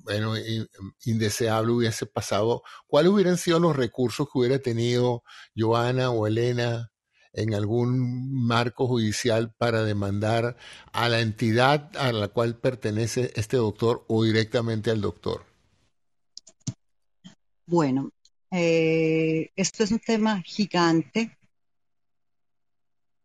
[0.06, 0.36] bueno,
[1.04, 6.94] indeseable hubiese pasado, ¿cuáles hubieran sido los recursos que hubiera tenido Joana o Elena
[7.36, 10.58] en algún marco judicial para demandar
[10.92, 15.46] a la entidad a la cual pertenece este doctor o directamente al doctor?
[17.68, 18.12] Bueno,
[18.52, 21.38] eh, esto es un tema gigante,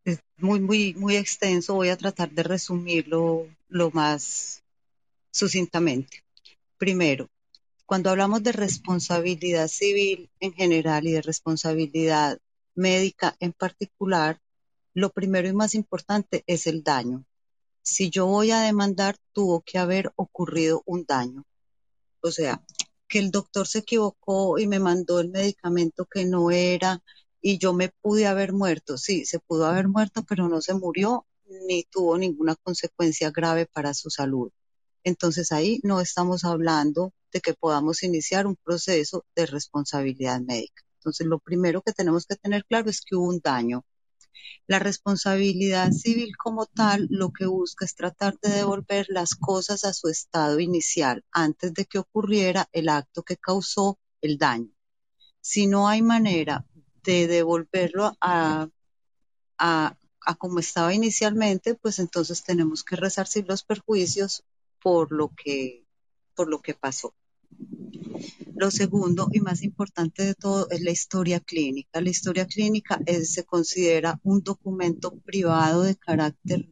[0.04, 1.74] es muy, muy, muy extenso.
[1.74, 4.62] Voy a tratar de resumirlo lo más
[5.30, 6.24] sucintamente.
[6.78, 7.28] Primero,
[7.86, 12.38] cuando hablamos de responsabilidad civil en general y de responsabilidad
[12.74, 14.40] médica en particular,
[14.94, 17.24] lo primero y más importante es el daño.
[17.82, 21.44] Si yo voy a demandar, tuvo que haber ocurrido un daño.
[22.20, 22.62] O sea,
[23.08, 27.02] que el doctor se equivocó y me mandó el medicamento que no era
[27.40, 28.98] y yo me pude haber muerto.
[28.98, 31.26] Sí, se pudo haber muerto, pero no se murió
[31.66, 34.52] ni tuvo ninguna consecuencia grave para su salud.
[35.02, 40.82] Entonces ahí no estamos hablando de que podamos iniciar un proceso de responsabilidad médica.
[41.00, 43.86] Entonces lo primero que tenemos que tener claro es que hubo un daño.
[44.66, 49.94] La responsabilidad civil como tal lo que busca es tratar de devolver las cosas a
[49.94, 54.70] su estado inicial antes de que ocurriera el acto que causó el daño.
[55.40, 56.66] Si no hay manera
[57.02, 58.68] de devolverlo a,
[59.56, 59.96] a,
[60.38, 64.44] como estaba inicialmente, pues entonces tenemos que resarcir los perjuicios
[64.82, 65.86] por lo que,
[66.34, 67.14] por lo que pasó.
[68.54, 72.00] Lo segundo y más importante de todo es la historia clínica.
[72.00, 76.68] La historia clínica se considera un documento privado de carácter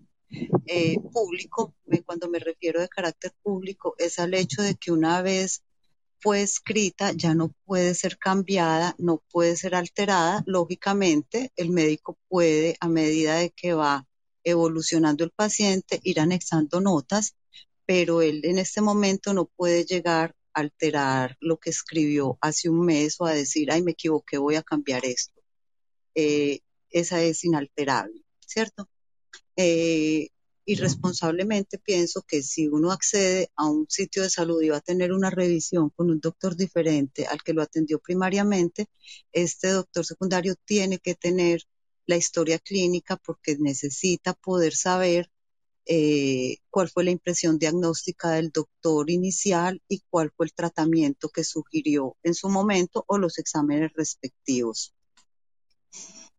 [0.67, 1.75] eh, público.
[2.05, 5.63] Cuando me refiero de carácter público es al hecho de que una vez
[6.21, 10.43] fue escrita ya no puede ser cambiada, no puede ser alterada.
[10.47, 14.07] Lógicamente, el médico puede, a medida de que va
[14.45, 17.37] evolucionando el paciente, ir anexando notas,
[17.87, 23.17] pero él en este momento no puede llegar alterar lo que escribió hace un mes
[23.21, 25.41] o a decir, ay, me equivoqué, voy a cambiar esto.
[26.15, 28.89] Eh, esa es inalterable, ¿cierto?
[29.57, 30.31] Eh,
[30.65, 35.13] irresponsablemente pienso que si uno accede a un sitio de salud y va a tener
[35.13, 38.87] una revisión con un doctor diferente al que lo atendió primariamente,
[39.33, 41.63] este doctor secundario tiene que tener
[42.07, 45.31] la historia clínica porque necesita poder saber
[45.91, 51.45] eh, cuál fue la impresión diagnóstica del doctor inicial y cuál fue el tratamiento que
[51.45, 54.95] sugirió en su momento o los exámenes respectivos.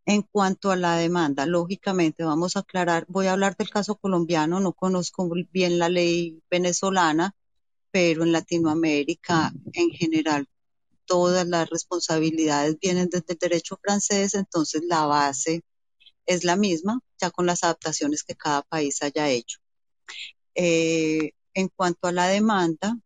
[0.05, 4.59] En cuanto a la demanda, lógicamente vamos a aclarar, voy a hablar del caso colombiano,
[4.59, 7.35] no conozco bien la ley venezolana,
[7.89, 10.47] pero en Latinoamérica en general
[11.05, 15.63] todas las responsabilidades vienen desde el derecho francés, entonces la base
[16.29, 19.57] es la misma, ya con las adaptaciones que cada país haya hecho.
[20.53, 22.97] Eh, en cuanto a la demanda,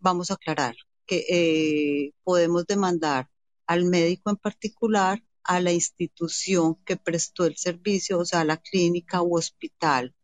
[0.00, 0.74] vamos a aclarar
[1.06, 3.30] que eh, podemos demandar
[3.66, 8.56] al médico en particular, a la institución que prestó el servicio, o sea, a la
[8.56, 10.14] clínica u hospital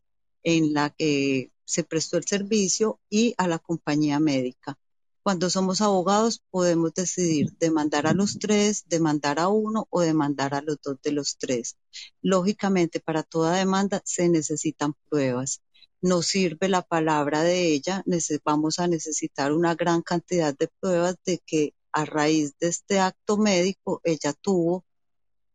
[0.43, 4.77] en la que se prestó el servicio y a la compañía médica.
[5.23, 10.62] Cuando somos abogados podemos decidir demandar a los tres, demandar a uno o demandar a
[10.62, 11.77] los dos de los tres.
[12.23, 15.61] Lógicamente, para toda demanda se necesitan pruebas.
[16.01, 18.03] No sirve la palabra de ella,
[18.45, 23.37] vamos a necesitar una gran cantidad de pruebas de que a raíz de este acto
[23.37, 24.87] médico ella tuvo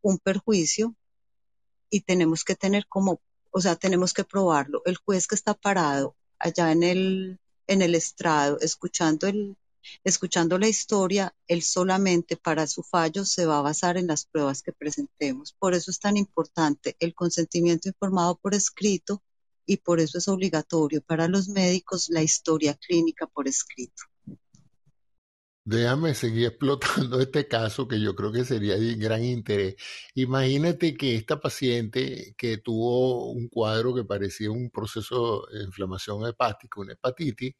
[0.00, 0.94] un perjuicio
[1.90, 4.82] y tenemos que tener como, o sea, tenemos que probarlo.
[4.84, 9.56] El juez que está parado allá en el en el estrado, escuchando, el,
[10.04, 14.62] escuchando la historia, él solamente para su fallo se va a basar en las pruebas
[14.62, 15.52] que presentemos.
[15.58, 19.22] Por eso es tan importante el consentimiento informado por escrito
[19.66, 24.04] y por eso es obligatorio para los médicos la historia clínica por escrito.
[25.66, 29.74] Déjame seguir explotando este caso que yo creo que sería de gran interés.
[30.14, 36.80] Imagínate que esta paciente que tuvo un cuadro que parecía un proceso de inflamación hepática,
[36.80, 37.54] una hepatitis,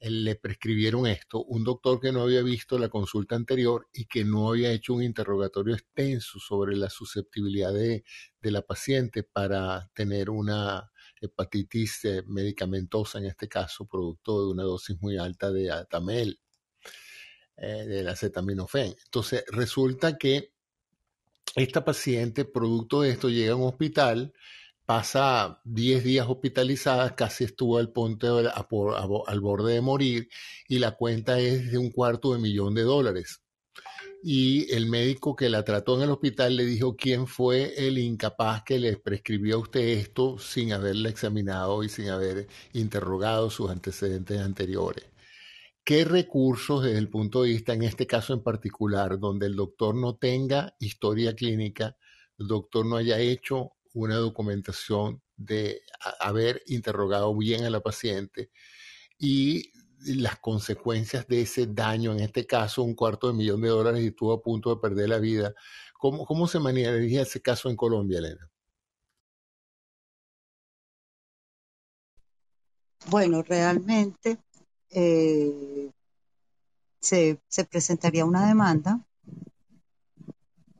[0.00, 4.48] le prescribieron esto, un doctor que no había visto la consulta anterior y que no
[4.50, 8.04] había hecho un interrogatorio extenso sobre la susceptibilidad de,
[8.42, 10.90] la paciente para tener una
[11.20, 16.38] hepatitis eh, medicamentosa, en este caso, producto de una dosis muy alta de atamel,
[17.60, 18.94] eh, del acetaminofén.
[19.04, 20.52] Entonces, resulta que
[21.54, 24.32] esta paciente, producto de esto, llega a un hospital
[24.90, 30.28] pasa 10 días hospitalizada, casi estuvo al, al borde de morir
[30.66, 33.40] y la cuenta es de un cuarto de millón de dólares.
[34.20, 38.64] Y el médico que la trató en el hospital le dijo quién fue el incapaz
[38.64, 44.40] que le prescribió a usted esto sin haberla examinado y sin haber interrogado sus antecedentes
[44.40, 45.04] anteriores.
[45.90, 49.92] ¿Qué recursos desde el punto de vista, en este caso en particular, donde el doctor
[49.92, 51.96] no tenga historia clínica,
[52.38, 55.82] el doctor no haya hecho una documentación de
[56.20, 58.52] haber interrogado bien a la paciente
[59.18, 59.72] y
[60.06, 64.06] las consecuencias de ese daño, en este caso un cuarto de millón de dólares y
[64.06, 65.54] estuvo a punto de perder la vida.
[65.98, 68.48] ¿Cómo, cómo se manejaría ese caso en Colombia, Elena?
[73.08, 74.38] Bueno, realmente
[74.90, 75.90] eh,
[77.00, 79.04] se, se presentaría una demanda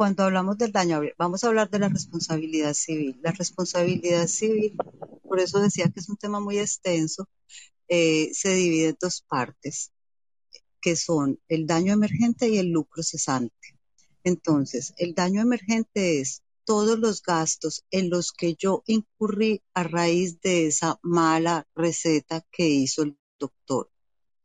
[0.00, 3.20] cuando hablamos del daño, vamos a hablar de la responsabilidad civil.
[3.22, 4.74] La responsabilidad civil,
[5.28, 7.28] por eso decía que es un tema muy extenso,
[7.86, 9.92] eh, se divide en dos partes,
[10.80, 13.78] que son el daño emergente y el lucro cesante.
[14.24, 20.40] Entonces, el daño emergente es todos los gastos en los que yo incurrí a raíz
[20.40, 23.90] de esa mala receta que hizo el doctor.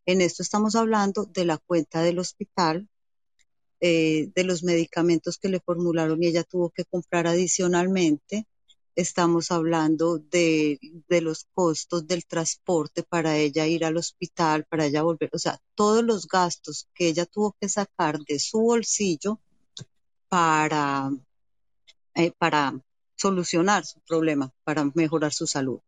[0.05, 2.87] En esto estamos hablando de la cuenta del hospital,
[3.81, 8.47] eh, de los medicamentos que le formularon y ella tuvo que comprar adicionalmente.
[8.95, 10.79] Estamos hablando de,
[11.09, 16.03] los costos del transporte para ella ir al hospital, para ella volver, o sea, todos
[16.03, 19.39] los gastos que ella tuvo que sacar de su bolsillo
[20.29, 21.11] para,
[22.13, 22.79] eh, para
[23.15, 25.81] solucionar su problema, para mejorar su salud.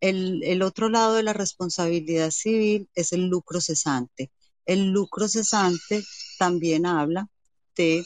[0.00, 4.30] El, otro lado de la responsabilidad civil es el lucro cesante.
[4.64, 6.04] El lucro cesante
[6.38, 7.28] también habla
[7.76, 8.04] de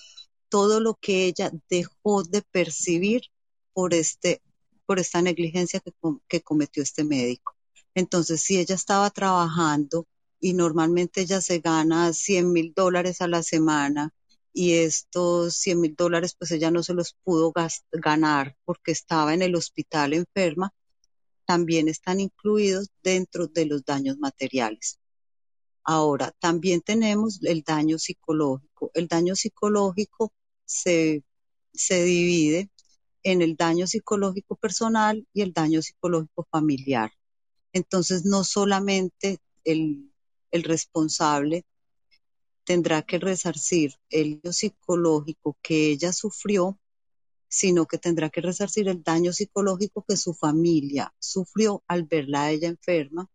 [0.48, 3.22] todo lo que ella dejó de percibir
[3.72, 4.42] por, este,
[4.86, 5.92] por esta negligencia que,
[6.28, 7.54] que cometió este médico.
[7.94, 10.06] Entonces, si ella estaba trabajando
[10.40, 14.12] y normalmente ella se gana 100 mil dólares a la semana
[14.52, 17.52] y estos 100 mil dólares pues ella no se los pudo
[17.92, 20.72] ganar porque estaba en el hospital enferma,
[21.44, 24.98] también están incluidos dentro de los daños materiales.
[25.84, 28.90] Ahora, también tenemos el daño psicológico.
[28.94, 30.32] El daño psicológico
[30.64, 31.22] se,
[31.72, 32.70] divide
[33.22, 37.12] en el daño psicológico personal y el daño psicológico familiar.
[37.72, 40.10] Entonces, no solamente el,
[40.50, 41.66] el responsable
[42.64, 46.78] tendrá que resarcir el daño psicológico que ella sufrió,
[47.54, 52.50] sino que tendrá que resarcir el daño psicológico que su familia sufrió al verla a
[52.50, 53.30] ella enferma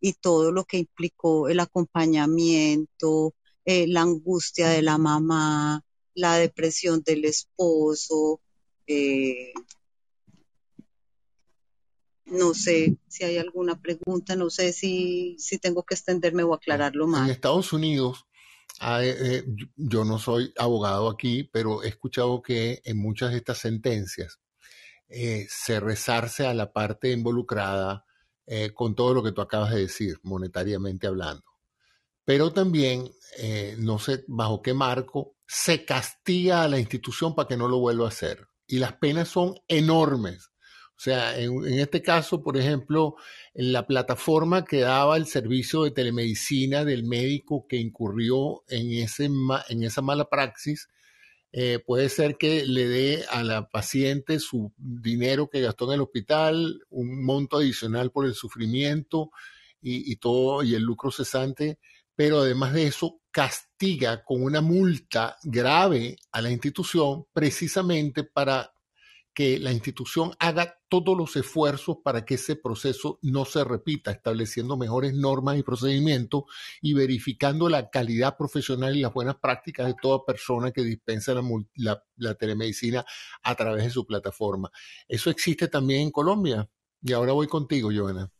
[0.00, 3.34] y todo lo que implicó el acompañamiento,
[3.64, 5.84] eh, la angustia de la mamá,
[6.14, 8.40] la depresión del esposo.
[8.86, 9.52] Eh,
[12.26, 17.08] no sé si hay alguna pregunta, no sé si, si tengo que extenderme o aclararlo
[17.08, 17.24] más.
[17.24, 18.26] En Estados Unidos,
[18.80, 19.44] eh,
[19.76, 24.40] yo no soy abogado aquí, pero he escuchado que en muchas de estas sentencias
[25.48, 28.04] se resarce a la parte involucrada
[28.52, 31.44] eh, con todo lo que tú acabas de decir, monetariamente hablando.
[32.24, 33.08] Pero también,
[33.38, 37.78] eh, no sé bajo qué marco, se castiga a la institución para que no lo
[37.78, 38.48] vuelva a hacer.
[38.66, 40.49] Y las penas son enormes.
[41.00, 43.16] O sea, en, este caso, por ejemplo,
[43.54, 49.30] en la plataforma que daba el servicio de telemedicina del médico que incurrió en, ese,
[49.70, 50.90] en esa mala praxis,
[51.52, 56.02] eh, puede ser que le dé a la paciente su dinero que gastó en el
[56.02, 59.30] hospital, un monto adicional por el sufrimiento
[59.80, 61.78] y, y todo, y el lucro cesante,
[62.14, 68.74] pero además de eso castiga con una multa grave a la institución precisamente para
[69.40, 74.76] que la institución haga todos los esfuerzos para que ese proceso no se repita, estableciendo
[74.76, 76.42] mejores normas y procedimientos
[76.82, 81.32] y verificando la calidad profesional y las buenas prácticas de toda persona que dispensa
[81.74, 83.02] la, telemedicina
[83.42, 84.70] a través de su plataforma.
[85.08, 86.68] Eso existe también en Colombia.
[87.00, 88.30] Y ahora voy contigo, Joana.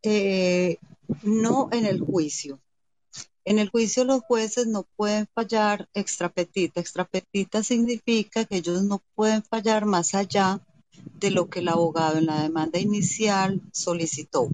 [0.00, 0.78] Eh,
[1.24, 2.60] no en el juicio,
[3.48, 6.82] En el juicio los jueces no pueden fallar extrapetita.
[6.82, 10.60] Extrapetita significa que ellos no pueden fallar más allá
[11.18, 14.50] de lo que el abogado en la demanda inicial solicitó.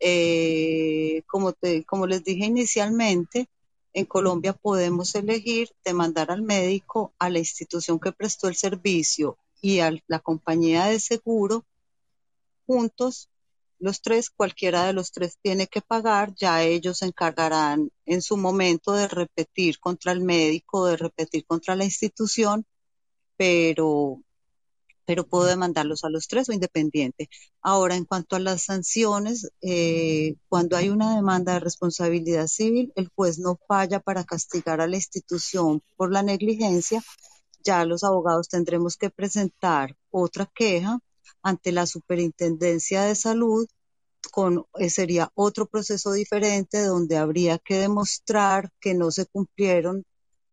[0.00, 1.54] Eh, como,
[1.86, 3.48] como les dije inicialmente,
[3.92, 9.78] en Colombia podemos elegir demandar al médico, a la institución que prestó el servicio y
[9.78, 11.64] a la compañía de seguro
[12.66, 13.28] juntos
[13.82, 18.36] los tres, cualquiera de los tres tiene que pagar, ya ellos se encargarán en su
[18.36, 22.64] momento de repetir contra el médico, de repetir contra la institución,
[23.36, 24.22] pero,
[25.04, 27.28] pero puedo demandarlos a los tres o independiente.
[27.60, 33.08] Ahora, en cuanto a las sanciones, eh, cuando hay una demanda de responsabilidad civil, el
[33.08, 37.02] juez no falla para castigar a la institución por la negligencia,
[37.64, 41.00] ya los abogados tendremos que presentar otra queja
[41.42, 43.66] ante la Superintendencia de Salud
[44.30, 50.04] con, eh, sería otro proceso diferente donde habría que demostrar que no se cumplieron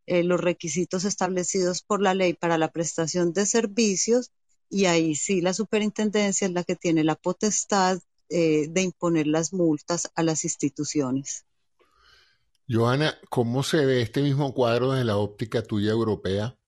[0.07, 4.31] eh, los requisitos establecidos por la ley para la prestación de servicios
[4.69, 9.53] y ahí sí la superintendencia es la que tiene la potestad eh, de imponer las
[9.53, 11.45] multas a las instituciones.
[12.67, 16.58] Joana, ¿cómo se ve este mismo cuadro desde la óptica tuya europea?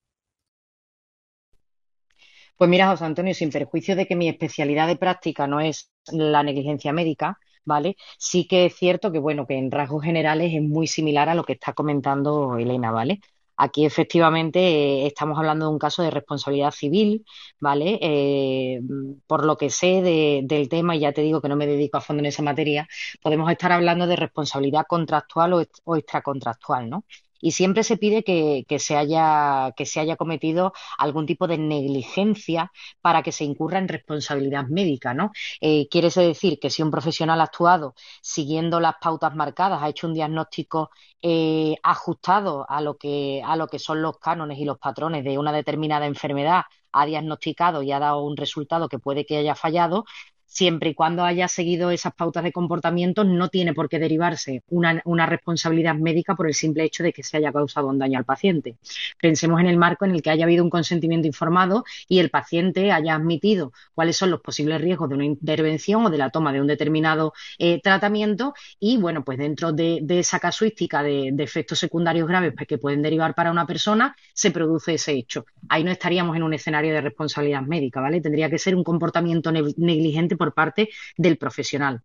[2.61, 6.43] Pues mira, José Antonio, sin perjuicio de que mi especialidad de práctica no es la
[6.43, 7.95] negligencia médica, ¿vale?
[8.19, 11.43] Sí que es cierto que, bueno, que en rasgos generales es muy similar a lo
[11.43, 13.19] que está comentando Elena, ¿vale?
[13.57, 17.25] Aquí efectivamente eh, estamos hablando de un caso de responsabilidad civil,
[17.59, 17.97] ¿vale?
[17.99, 18.79] Eh,
[19.25, 20.03] por lo que sé
[20.45, 22.87] del tema, y ya te digo que no me dedico a fondo en esa materia,
[23.23, 27.05] podemos estar hablando de responsabilidad contractual o, o extracontractual, ¿no?
[27.41, 32.71] Y siempre se pide que, se haya, que se haya cometido algún tipo de negligencia
[33.01, 35.31] para que se incurra en responsabilidad médica, ¿no?
[35.59, 40.07] Eh, quiere decir que si un profesional ha actuado siguiendo las pautas marcadas, ha hecho
[40.07, 40.89] un diagnóstico
[41.21, 45.37] eh, ajustado a lo que a lo que son los cánones y los patrones de
[45.37, 46.63] una determinada enfermedad,
[46.93, 50.05] ha diagnosticado y ha dado un resultado que puede que haya fallado,
[50.51, 55.25] siempre y cuando haya seguido esas pautas de comportamiento, no tiene por qué derivarse una,
[55.25, 58.75] responsabilidad médica por el simple hecho de que se haya causado un daño al paciente.
[59.17, 62.91] Pensemos en el marco en el que haya habido un consentimiento informado y el paciente
[62.91, 66.59] haya admitido cuáles son los posibles riesgos de una intervención o de la toma de
[66.59, 72.53] un determinado eh, tratamiento y, bueno, pues dentro de, esa casuística de, efectos secundarios graves
[72.57, 75.45] pues, que pueden derivar para una persona, se produce ese hecho.
[75.69, 78.19] Ahí no estaríamos en un escenario de responsabilidad médica, ¿vale?
[78.19, 82.01] Tendría que ser un comportamiento negligente por parte del profesional.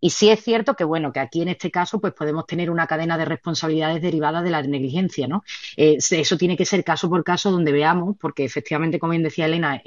[0.00, 2.86] Y sí es cierto que, bueno, que aquí en este caso, pues podemos tener una
[2.86, 5.42] cadena de responsabilidades derivadas de la negligencia, ¿no?
[5.76, 9.46] Eh, eso tiene que ser caso por caso donde veamos, porque efectivamente, como bien decía
[9.46, 9.82] Elena,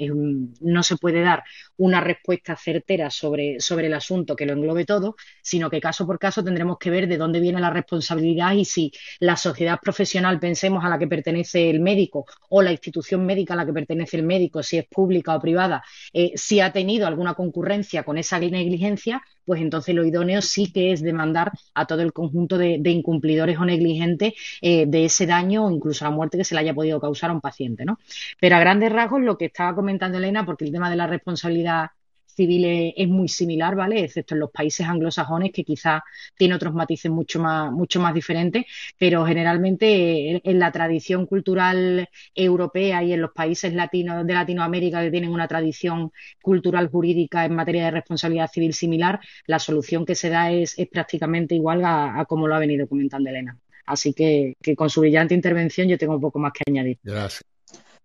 [0.60, 1.44] no se puede dar
[1.76, 6.18] una respuesta certera sobre, sobre el asunto que lo englobe todo, sino que caso por
[6.18, 10.84] caso tendremos que ver de dónde viene la responsabilidad y si la sociedad profesional, pensemos
[10.84, 14.24] a la que pertenece el médico o la institución médica a la que pertenece el
[14.24, 15.82] médico, si es pública o privada,
[16.12, 20.92] eh, si ha tenido alguna concurrencia con esa negligencia, pues entonces lo idóneo sí que
[20.92, 24.32] es demandar a todo el conjunto de, incumplidores o negligentes
[24.62, 27.34] eh, de ese daño o incluso la muerte que se le haya podido causar a
[27.34, 27.98] un paciente, ¿no?
[28.40, 31.90] Pero a grandes rasgos lo que estaba comentando Elena, porque el tema de la responsabilidad
[32.34, 34.04] civil es, muy similar, ¿vale?
[34.04, 36.02] Excepto en los países anglosajones, que quizás
[36.36, 38.64] tiene otros matices mucho más, mucho más diferentes,
[38.98, 45.10] pero generalmente en, la tradición cultural europea y en los países latinos de Latinoamérica que
[45.10, 50.30] tienen una tradición cultural jurídica en materia de responsabilidad civil similar, la solución que se
[50.30, 53.58] da es, prácticamente igual a, como lo ha venido comentando Elena.
[53.86, 56.98] Así que, que, con su brillante intervención yo tengo un poco más que añadir.
[57.02, 57.51] Gracias.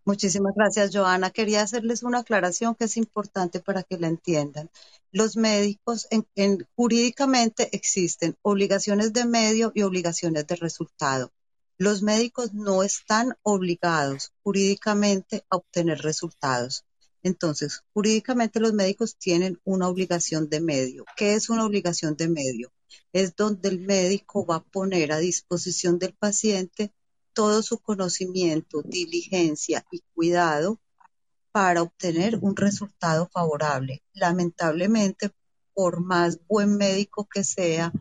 [0.07, 1.31] Muchísimas gracias, Joana.
[1.31, 4.69] Quería hacerles una aclaración que es importante para que la entiendan.
[5.11, 11.33] Los médicos, en, jurídicamente existen obligaciones de medio y obligaciones de resultado.
[11.77, 16.85] Los médicos no están obligados jurídicamente a obtener resultados.
[17.21, 21.03] Entonces, jurídicamente los médicos tienen una obligación de medio.
[21.17, 22.71] ¿Qué es una obligación de medio?
[23.11, 26.93] Es donde el médico va a poner a disposición del paciente
[27.37, 30.79] todo su conocimiento, diligencia y cuidado
[31.51, 34.01] para obtener un resultado favorable.
[34.13, 35.29] Lamentablemente,
[35.75, 37.93] por más buen médico que sea,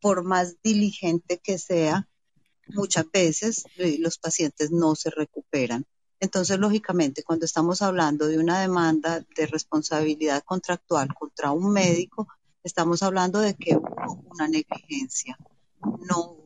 [0.00, 2.08] por más diligente que sea,
[2.74, 5.86] muchas veces eh, los pacientes no se recuperan.
[6.18, 12.26] Entonces, lógicamente, cuando estamos hablando de una demanda de responsabilidad contractual contra un médico,
[12.64, 15.38] estamos hablando de que hubo una negligencia
[15.82, 16.36] no,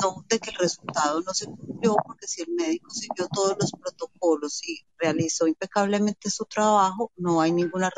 [0.00, 3.72] no de que el resultado no se cumplió, porque si el médico siguió todos los
[3.72, 7.90] protocolos y realizó impecablemente su trabajo, no hay ninguna,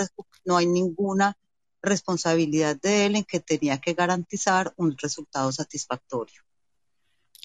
[0.44, 1.36] no hay ninguna
[1.82, 6.42] responsabilidad de él en que tenía que garantizar un resultado satisfactorio.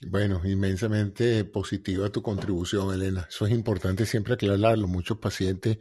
[0.08, 3.28] Bueno, inmensamente positiva tu contribución, Elena.
[3.30, 4.88] Eso es importante siempre aclararlo.
[4.88, 5.78] Muchos pacientes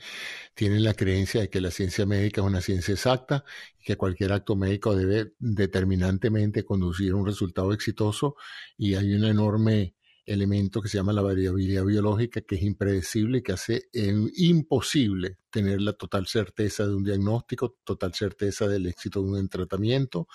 [0.54, 3.44] tienen la creencia de que la ciencia médica es una ciencia exacta
[3.78, 8.36] y que cualquier acto médico debe determinantemente conducir a un resultado exitoso
[8.76, 9.94] y hay un enorme
[10.26, 15.80] elemento que se llama la variabilidad biológica que es impredecible y que hace imposible tener
[15.80, 20.28] la total certeza de un diagnóstico, total certeza del éxito de un tratamiento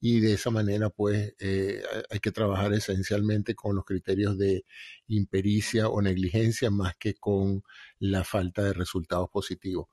[0.00, 4.64] y de esa manera pues eh, hay que trabajar esencialmente con los criterios de
[5.08, 7.62] impericia o negligencia más que con
[7.98, 9.86] la falta de resultados positivos.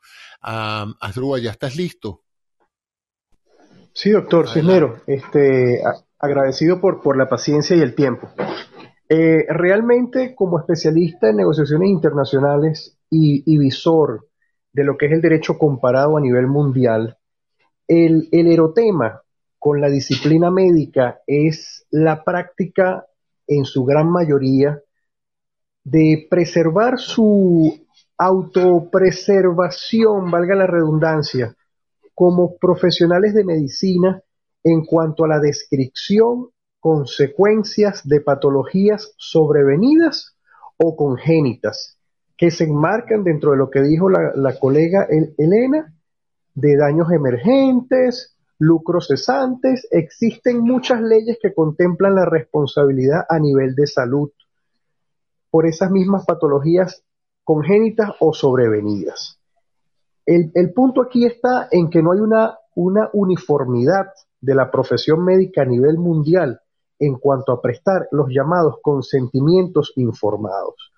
[0.44, 2.24] Um, Asdrúa, ¿ya estás listo?
[3.94, 5.82] Sí, doctor Cisnero, este,
[6.18, 8.30] agradecido por, por la paciencia y el tiempo.
[9.10, 14.30] Eh, realmente, como especialista en negociaciones internacionales y, y, visor
[14.72, 17.18] de lo que es el derecho comparado a nivel mundial,
[17.88, 19.22] el, el erotema
[19.62, 23.06] con la disciplina médica es la práctica,
[23.46, 24.82] en su gran mayoría,
[25.84, 27.86] de preservar su
[28.18, 31.56] autopreservación, valga la redundancia,
[32.16, 34.24] como profesionales de medicina
[34.64, 36.50] en cuanto a la descripción,
[36.80, 40.36] consecuencias de patologías sobrevenidas
[40.78, 42.00] o congénitas,
[42.36, 45.08] que se enmarcan dentro de lo que dijo la, la colega
[45.38, 45.94] Elena,
[46.56, 53.88] de daños emergentes, lucros cesantes, existen muchas leyes que contemplan la responsabilidad a nivel de
[53.88, 54.30] salud
[55.50, 57.04] por esas mismas patologías
[57.44, 59.40] congénitas o sobrevenidas.
[60.28, 65.64] El, punto aquí está en que no hay una, una uniformidad de la profesión médica
[65.64, 66.62] a nivel mundial
[67.00, 70.91] en cuanto a prestar los llamados consentimientos informados.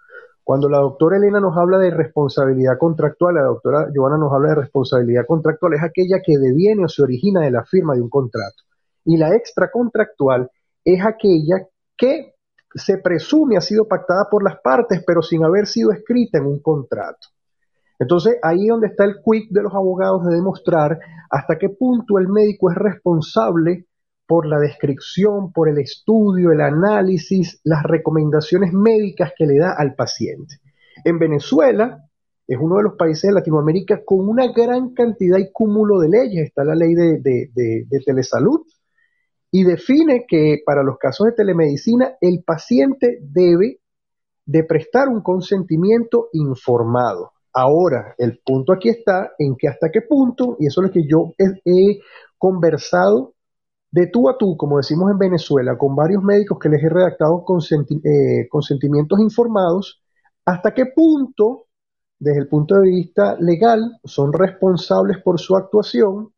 [0.44, 4.56] Cuando la doctora Elena nos habla de responsabilidad contractual, la doctora Joana nos habla de
[4.56, 8.64] responsabilidad contractual, es aquella que deviene o se origina de la firma de un contrato.
[9.06, 10.50] Y la extracontractual
[10.84, 11.68] es aquella
[11.98, 12.34] que
[12.76, 16.60] se presume ha sido pactada por las partes, pero sin haber sido escrita en un
[16.60, 17.28] contrato.
[18.00, 22.18] Entonces, ahí es donde está el quick de los abogados de demostrar hasta qué punto
[22.18, 23.86] el médico es responsable
[24.26, 29.96] por la descripción, por el estudio, el análisis, las recomendaciones médicas que le da al
[29.96, 30.60] paciente.
[31.04, 32.04] En Venezuela
[32.48, 36.48] es uno de los países de Latinoamérica con una gran cantidad y cúmulo de leyes.
[36.48, 38.62] Está la ley de, telesalud
[39.52, 43.80] y define que para los casos de telemedicina el paciente debe
[44.46, 47.32] de prestar un consentimiento informado.
[47.54, 51.08] Ahora, el punto aquí está en que hasta qué punto, y eso es lo que
[51.08, 52.00] yo he, he
[52.38, 53.33] conversado
[53.94, 57.46] de tú a tú, como decimos en Venezuela, con varios médicos que les he redactado
[58.04, 60.02] eh, consentimientos informados,
[60.46, 61.68] hasta qué punto,
[62.18, 66.34] desde el punto de vista legal, son responsables por su actuación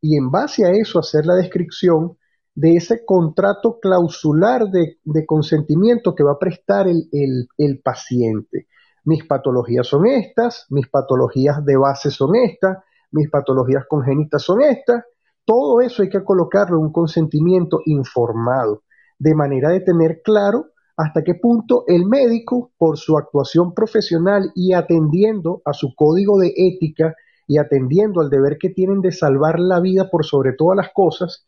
[0.00, 2.16] y en base a eso hacer la descripción
[2.54, 8.68] de ese contrato clausular de, consentimiento que va a prestar el, el paciente.
[9.04, 12.78] Mis patologías son estas, mis patologías de base son estas,
[13.10, 15.02] mis patologías congénitas son estas,
[15.44, 18.82] todo eso hay que colocarlo en un consentimiento informado,
[19.18, 20.66] de manera de tener claro
[20.96, 26.52] hasta qué punto el médico, por su actuación profesional y atendiendo a su código de
[26.54, 27.14] ética
[27.46, 31.46] y atendiendo al deber que tienen de salvar la vida por sobre todas las cosas,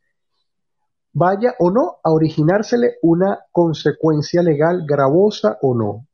[1.13, 6.07] vaya o no a originársele una consecuencia legal gravosa o no.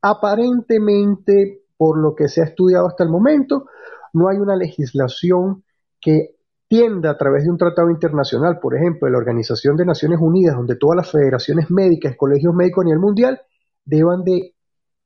[0.00, 3.66] Aparentemente, por lo que se ha estudiado hasta el momento,
[4.12, 5.64] no hay una legislación
[6.00, 6.35] que
[6.68, 10.56] tienda a través de un tratado internacional, por ejemplo, de la Organización de Naciones Unidas,
[10.56, 13.40] donde todas las federaciones médicas, colegios médicos a nivel mundial,
[13.84, 14.54] deban de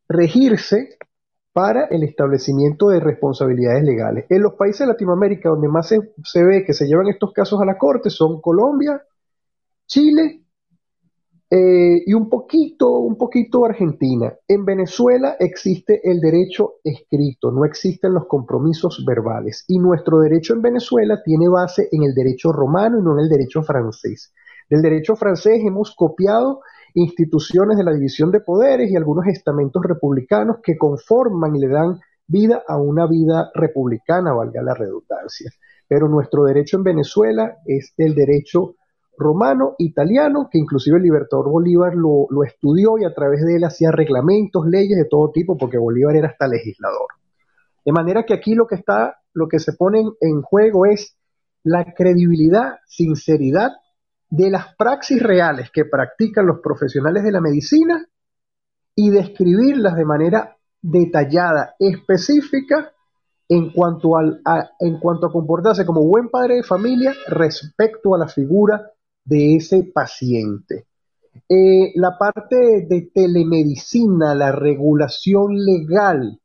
[0.08, 0.96] regirse
[1.52, 4.26] para el establecimiento de responsabilidades legales.
[4.28, 7.60] En los países de Latinoamérica donde más se, se ve que se llevan estos casos
[7.60, 9.02] a la corte son Colombia,
[9.86, 10.44] Chile
[11.52, 14.32] eh, y un poquito, un poquito Argentina.
[14.46, 19.64] En Venezuela existe el derecho escrito, no existen los compromisos verbales.
[19.66, 23.28] Y nuestro derecho en Venezuela tiene base en el derecho romano y no en el
[23.28, 24.32] derecho francés.
[24.68, 26.60] Del derecho francés hemos copiado
[26.94, 31.98] instituciones de la división de poderes y algunos estamentos republicanos que conforman y le dan
[32.28, 35.50] vida a una vida republicana, valga la redundancia.
[35.88, 38.76] Pero nuestro derecho en Venezuela es el derecho
[39.20, 43.92] romano, italiano, que inclusive el libertador Bolívar lo, estudió y a través de él hacía
[43.92, 47.08] reglamentos, leyes de todo tipo, porque Bolívar era hasta legislador.
[47.84, 51.16] De manera que aquí lo que está, lo que se pone en juego es
[51.62, 53.72] la credibilidad, sinceridad
[54.30, 58.06] de las praxis reales que practican los profesionales de la medicina
[58.94, 62.92] y describirlas de manera detallada, específica,
[63.48, 64.40] en cuanto, al,
[64.78, 68.92] en cuanto a comportarse como buen padre de familia respecto a la figura
[69.30, 70.86] de ese paciente.
[71.48, 76.40] Eh, la parte de telemedicina, la regulación legal,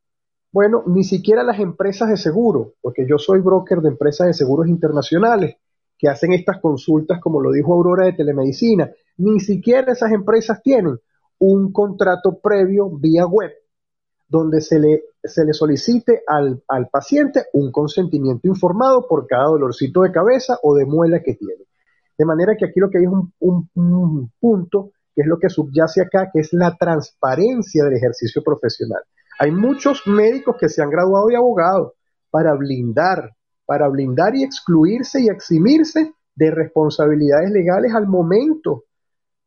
[0.52, 4.68] bueno, ni siquiera las empresas de seguro, porque yo soy broker de empresas de seguros
[4.68, 5.56] internacionales
[5.98, 11.00] que hacen estas consultas, como lo dijo Aurora de telemedicina, ni siquiera esas empresas tienen
[11.40, 13.52] un contrato previo vía web
[14.28, 20.12] donde se le, se le solicite al, paciente un consentimiento informado por cada dolorcito de
[20.12, 21.65] cabeza o de muela que tiene.
[22.18, 25.50] De manera que aquí lo que hay es un, un punto que es lo que
[25.50, 29.02] subyace acá, que es la transparencia del ejercicio profesional.
[29.40, 31.96] Hay muchos médicos que se han graduado de abogado
[32.30, 33.32] para blindar,
[33.66, 38.84] para blindar y excluirse y eximirse de responsabilidades legales al momento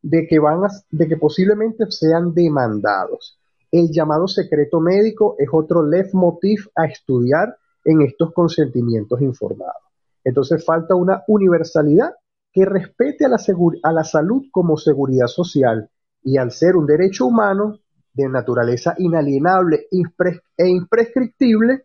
[0.00, 3.38] de que van de que posiblemente sean demandados.
[3.70, 9.82] El llamado secreto médico es otro leitmotiv a estudiar en estos consentimientos informados.
[10.24, 12.14] Entonces falta una universalidad
[12.58, 13.38] que respete a la,
[13.84, 15.88] a la salud como seguridad social
[16.24, 17.78] y al ser un derecho humano
[18.12, 21.84] de naturaleza inalienable e imprescriptible,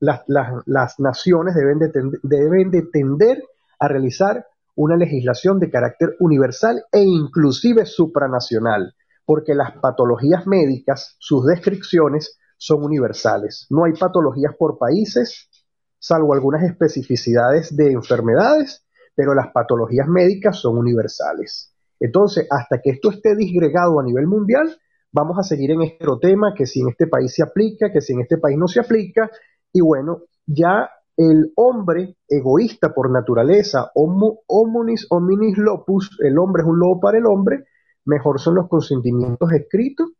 [0.00, 1.90] las, naciones deben de,
[2.22, 3.42] deben de tender
[3.78, 8.94] a realizar una legislación de carácter universal e inclusive supranacional,
[9.26, 13.66] porque las patologías médicas, sus descripciones son universales.
[13.68, 15.50] No hay patologías por países,
[15.98, 18.87] salvo algunas especificidades de enfermedades,
[19.18, 21.74] pero las patologías médicas son universales.
[21.98, 24.78] Entonces, hasta que esto esté disgregado a nivel mundial,
[25.10, 28.12] vamos a seguir en este tema, que si en este país se aplica, que si
[28.12, 29.28] en este país no se aplica,
[29.72, 36.68] y bueno, ya el hombre egoísta por naturaleza, homo, hominis hominis lopus, el hombre es
[36.68, 37.64] un lobo para el hombre,
[38.04, 40.10] mejor son los consentimientos escritos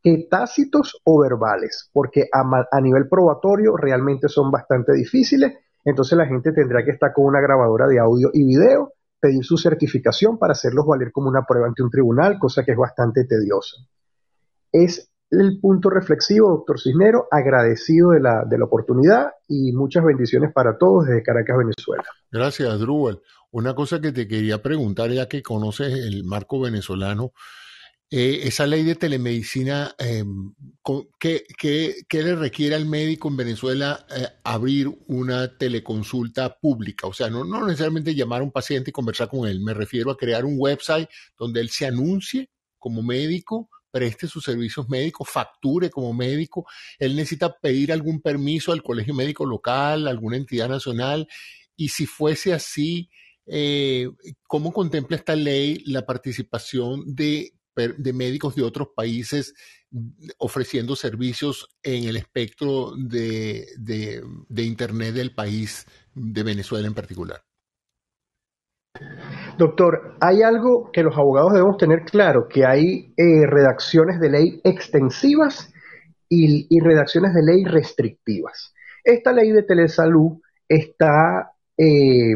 [0.00, 5.54] que tácitos o verbales, porque a, a nivel probatorio realmente son bastante difíciles
[5.84, 9.56] entonces la gente tendrá que estar con una grabadora de audio y video, pedir su
[9.56, 13.76] certificación para hacerlos valer como una prueba ante un tribunal, cosa que es bastante tediosa.
[14.70, 20.52] Es el punto reflexivo, doctor Cisnero, agradecido de la, de la oportunidad y muchas bendiciones
[20.52, 22.04] para todos desde Caracas, Venezuela.
[22.30, 23.20] Gracias, Drubal.
[23.50, 27.32] Una cosa que te quería preguntar, ya que conoces el marco venezolano,
[28.14, 30.52] eh, esa ley de telemedicina, em,
[31.18, 31.46] ¿qué,
[32.12, 37.06] le requiere al médico en Venezuela eh, abrir una teleconsulta pública?
[37.06, 40.10] O sea, no, no necesariamente llamar a un paciente y conversar con él, me refiero
[40.10, 41.08] a crear un website
[41.38, 46.66] donde él se anuncie como médico, preste sus servicios médicos, facture como médico,
[46.98, 51.26] él necesita pedir algún permiso al colegio médico local, alguna entidad nacional,
[51.76, 53.08] y si fuese así,
[53.46, 54.10] eh,
[54.46, 59.54] ¿cómo contempla esta ley la participación de de médicos de otros países
[60.38, 63.66] ofreciendo servicios en el espectro de,
[64.56, 67.42] Internet del país, de Venezuela en particular.
[69.58, 74.60] Doctor, hay algo que los abogados debemos tener claro, que hay eh, redacciones de ley
[74.64, 75.72] extensivas
[76.28, 78.72] y, redacciones de ley restrictivas.
[79.04, 82.34] Esta ley de telesalud está eh,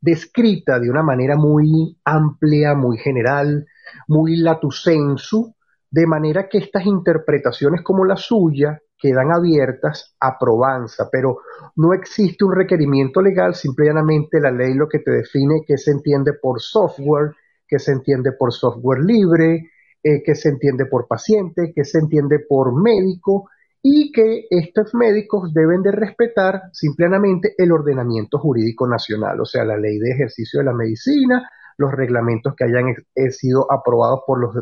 [0.00, 3.66] descrita de una manera muy amplia, muy general,
[4.08, 5.54] muy latu sensu,
[5.90, 11.38] de manera que estas interpretaciones como la suya quedan abiertas a probanza, pero
[11.76, 16.34] no existe un requerimiento legal, simplemente la ley lo que te define qué se entiende
[16.34, 17.32] por software,
[17.66, 19.70] qué se entiende por software libre,
[20.02, 23.48] eh, qué se entiende por paciente, qué se entiende por médico,
[23.82, 29.78] y que estos médicos deben de respetar simplemente el ordenamiento jurídico nacional, o sea, la
[29.78, 31.48] ley de ejercicio de la medicina,
[31.80, 34.54] los reglamentos que hayan eh, sido aprobados por, los,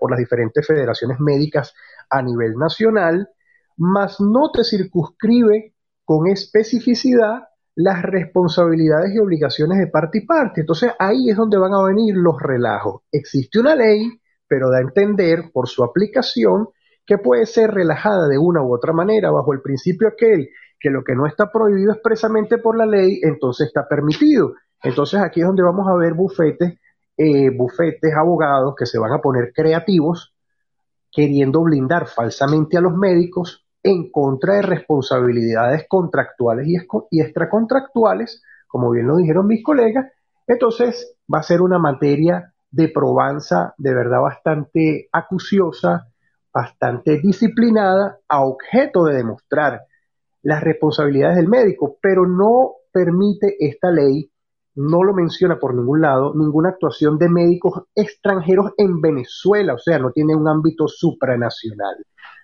[0.00, 1.74] por las diferentes federaciones médicas
[2.08, 3.28] a nivel nacional,
[3.76, 7.42] mas no te circunscribe con especificidad
[7.74, 10.62] las responsabilidades y obligaciones de parte y parte.
[10.62, 13.02] Entonces ahí es donde van a venir los relajos.
[13.12, 14.08] Existe una ley,
[14.48, 16.68] pero da a entender por su aplicación
[17.04, 20.48] que puede ser relajada de una u otra manera bajo el principio aquel
[20.80, 24.54] que lo que no está prohibido expresamente por la ley, entonces está permitido.
[24.82, 26.78] Entonces aquí es donde vamos a ver bufetes,
[27.16, 30.34] eh, bufetes, abogados que se van a poner creativos
[31.10, 36.76] queriendo blindar falsamente a los médicos en contra de responsabilidades contractuales y,
[37.10, 40.06] y extracontractuales, como bien lo dijeron mis colegas.
[40.46, 46.08] Entonces va a ser una materia de probanza de verdad bastante acuciosa,
[46.52, 49.82] bastante disciplinada, a objeto de demostrar
[50.42, 54.30] las responsabilidades del médico, pero no permite esta ley
[54.74, 59.98] no lo menciona por ningún lado, ninguna actuación de médicos extranjeros en Venezuela, o sea,
[59.98, 61.96] no tiene un ámbito supranacional.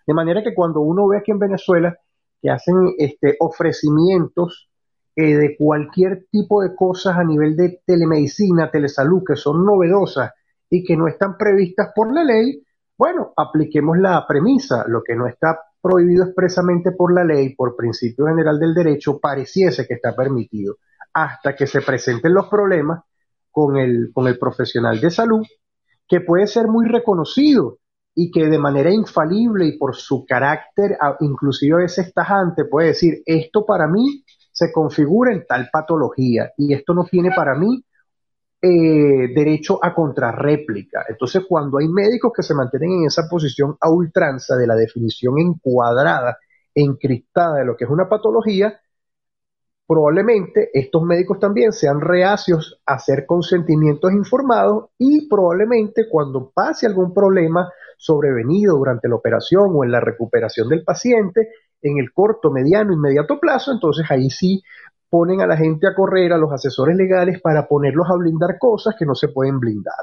[0.06, 1.96] De manera que cuando uno ve aquí en Venezuela
[2.40, 4.68] que hacen este, ofrecimientos
[5.16, 10.32] eh, de cualquier tipo de cosas a nivel de telemedicina, telesalud, que son novedosas
[10.70, 12.62] y que no están previstas por la ley,
[12.96, 18.26] bueno, apliquemos la premisa, lo que no está prohibido expresamente por la ley, por principio
[18.26, 20.76] general del derecho, pareciese que está permitido,
[21.12, 23.02] hasta que se presenten los problemas
[23.51, 25.44] con el, con el profesional de salud,
[26.06, 27.78] que puede ser muy reconocido
[28.14, 33.22] y que de manera infalible y por su carácter, inclusive a veces tajante, puede decir,
[33.24, 37.85] esto para mí se configura en tal patología y esto no tiene para mí
[38.60, 41.05] eh, derecho a contrarréplica.
[41.09, 45.39] Entonces, cuando hay médicos que se mantienen en esa posición a ultranza de la definición
[45.39, 46.39] encuadrada,
[46.74, 48.80] encriptada de lo que es una patología,
[49.89, 57.15] probablemente estos médicos también sean reacios a hacer consentimientos informados y probablemente cuando pase algún
[57.15, 61.48] problema sobrevenido durante la operación o en la recuperación del paciente,
[61.81, 64.62] en el corto, mediano, inmediato plazo, entonces ahí sí
[65.09, 68.94] ponen a la gente a correr, a los asesores legales, para ponerlos a blindar cosas
[68.98, 69.94] que no se pueden blindar.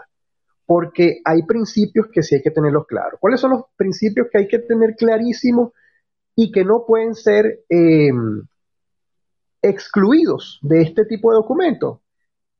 [0.65, 3.19] Porque hay principios que sí hay que tenerlos claros.
[3.19, 5.73] ¿Cuáles son los principios que hay que tener clarísimos
[6.35, 8.41] y que no pueden ser em,
[9.69, 11.99] excluidos de este tipo de documentos?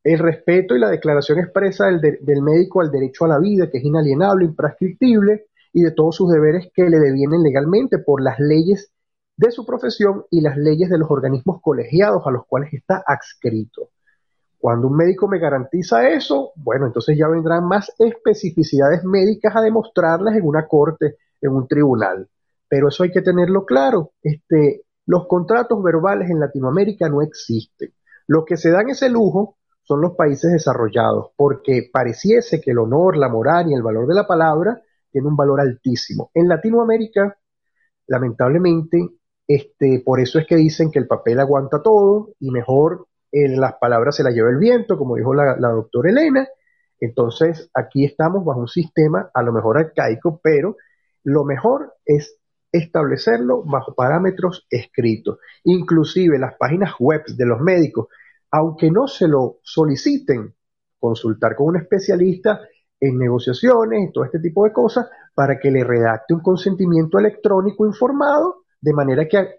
[0.04, 3.80] El respeto y la declaración expresa del, del médico al derecho a la vida, que
[3.80, 8.92] es inalienable, imprescriptible, y de todos sus deberes que le devienen legalmente por las leyes
[9.36, 13.90] de su profesión y las leyes de los organismos colegiados a los cuales está adscrito.
[14.58, 20.36] Cuando un médico me garantiza eso, bueno, entonces ya vendrán más especificidades médicas a demostrarlas
[20.36, 22.28] en una corte, en un tribunal.
[22.68, 24.14] Pero eso hay que tenerlo claro.
[24.24, 27.94] Este, los contratos verbales en Latinoamérica no existen.
[28.28, 33.18] Lo que se dan ese lujo son los países desarrollados, porque pareciese que el honor,
[33.18, 36.32] la moral y el valor de la palabra tiene un valor altísimo.
[36.34, 37.38] En Latinoamérica,
[38.08, 39.08] lamentablemente,
[39.48, 43.74] este, por eso es que dicen que el papel aguanta todo y mejor en las
[43.76, 46.48] palabras se la lleva el viento, como dijo la, la doctora Elena.
[47.00, 50.78] Entonces, aquí estamos bajo un sistema a lo mejor arcaico, pero
[51.24, 52.40] lo mejor es
[52.78, 55.40] establecerlo bajo parámetros escritos.
[55.64, 58.08] Inclusive las páginas web de los médicos,
[58.52, 60.54] aunque no se lo soliciten,
[61.00, 62.62] consultar con un especialista
[63.00, 67.86] en negociaciones y todo este tipo de cosas para que le redacte un consentimiento electrónico
[67.86, 69.58] informado de manera que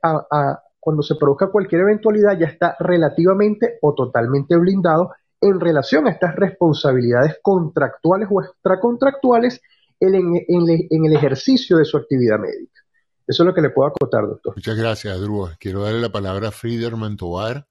[0.80, 6.34] cuando se produzca cualquier eventualidad ya está relativamente o totalmente blindado en relación a estas
[6.36, 9.60] responsabilidades contractuales o extracontractuales
[10.00, 12.82] en, el ejercicio de su actividad médica.
[13.28, 14.54] Eso es lo que le puedo acotar, doctor.
[14.54, 15.48] Muchas gracias, Drew.
[15.58, 17.66] Quiero darle la palabra a Friederman Tovar,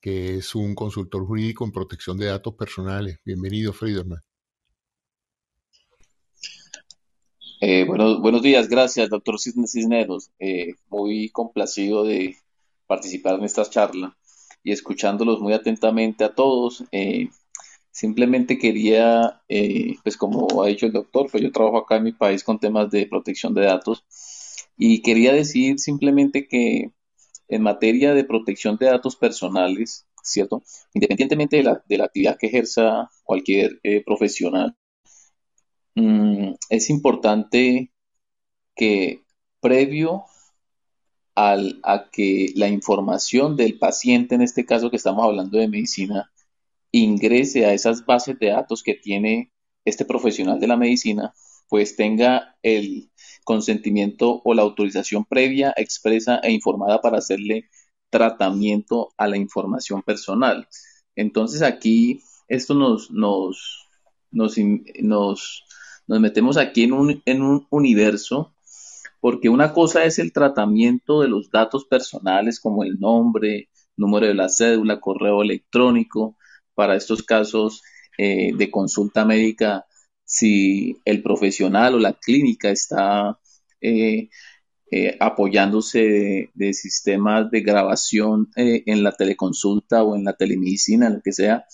[0.00, 3.18] que es un consultor jurídico en protección de datos personales.
[3.22, 4.22] Bienvenido, Friederman.
[7.60, 10.30] Eh, buenos días, gracias, doctor Cisneros.
[10.38, 12.36] Eh, muy complacido de
[12.86, 14.16] participar en esta charla
[14.62, 16.82] y escuchándolos muy atentamente a todos.
[16.92, 17.28] Eh,
[17.90, 19.42] simplemente quería,
[20.02, 22.90] pues como ha dicho el doctor, pues yo trabajo acá en mi país con temas
[22.90, 24.02] de protección de datos
[24.76, 26.92] y quería decir simplemente que
[27.48, 30.62] en materia de protección de datos personales, ¿cierto?
[30.94, 34.76] Independientemente de la, de la actividad que ejerza cualquier profesional,
[35.94, 37.92] Mm, es importante
[38.74, 39.24] que
[39.60, 40.24] previo
[41.34, 46.32] al, a que la información del paciente, en este caso que estamos hablando de medicina,
[46.92, 49.52] ingrese a esas bases de datos que tiene
[49.84, 51.34] este profesional de la medicina,
[51.68, 53.10] pues tenga el
[53.44, 57.68] consentimiento o la autorización previa, expresa e informada para hacerle
[58.10, 60.68] tratamiento a la información personal.
[61.14, 63.88] Entonces aquí esto nos, nos,
[64.30, 65.64] nos,
[66.06, 68.54] nos metemos aquí en un, en un universo,
[69.20, 74.34] porque una cosa es el tratamiento de los datos personales como el nombre, número de
[74.34, 76.36] la cédula, correo electrónico,
[76.74, 77.82] para estos casos
[78.18, 79.86] eh, de consulta médica,
[80.24, 83.38] si el profesional o la clínica está
[83.80, 84.28] eh,
[84.90, 91.32] eh, apoyándose de, sistemas de grabación en la teleconsulta o en la telemedicina, lo que
[91.32, 91.66] sea,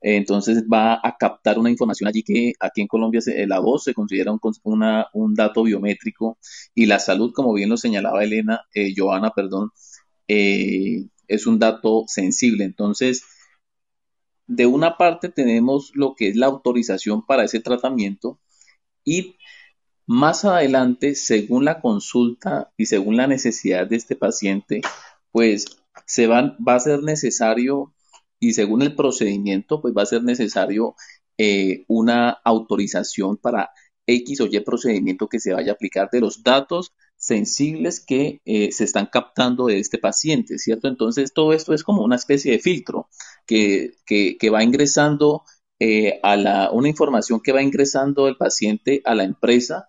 [0.00, 4.32] entonces va a captar una información allí que aquí en Colombia la voz se considera
[4.32, 6.38] un, dato biométrico
[6.74, 9.70] y la salud, como bien lo señalaba Elena, eh, Joana, perdón,
[10.26, 12.64] eh, es un dato sensible.
[12.64, 13.24] Entonces,
[14.50, 18.40] de una parte tenemos lo que es la autorización para ese tratamiento
[19.04, 19.36] y
[20.06, 24.80] más adelante, según la consulta y según la necesidad de este paciente,
[25.30, 25.66] pues
[26.04, 27.94] se va a ser necesario
[28.40, 30.96] y según el procedimiento, pues va a ser necesario
[31.38, 33.70] eh, una autorización para
[34.04, 38.72] X o Y procedimiento que se vaya a aplicar de los datos sensibles que eh,
[38.72, 40.88] se están captando de este paciente, ¿cierto?
[40.88, 43.08] Entonces, todo esto es como una especie de filtro
[43.50, 45.42] que, que, va ingresando
[45.80, 49.88] eh, a la, una información que va ingresando el paciente a la empresa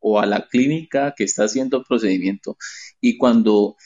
[0.00, 2.58] o a la clínica que está haciendo el procedimiento.
[3.00, 3.76] Y cuando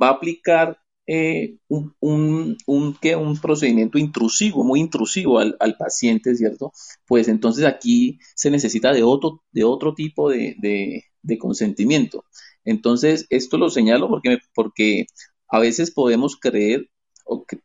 [0.00, 6.34] va a aplicar eh, un, un, un, un, procedimiento intrusivo, muy intrusivo al, al, paciente,
[6.34, 6.72] ¿cierto?
[7.06, 10.56] Pues entonces aquí se necesita de otro, de otro tipo de,
[11.22, 12.24] de, consentimiento.
[12.64, 15.06] Entonces, esto lo señalo porque, porque
[15.48, 16.88] a veces podemos creer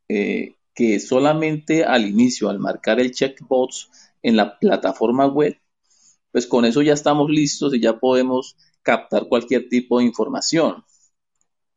[0.09, 3.89] eh, que solamente al inicio, al marcar el checkbox
[4.23, 5.59] en la plataforma web,
[6.31, 10.85] pues con eso ya estamos listos y ya podemos captar cualquier tipo de información.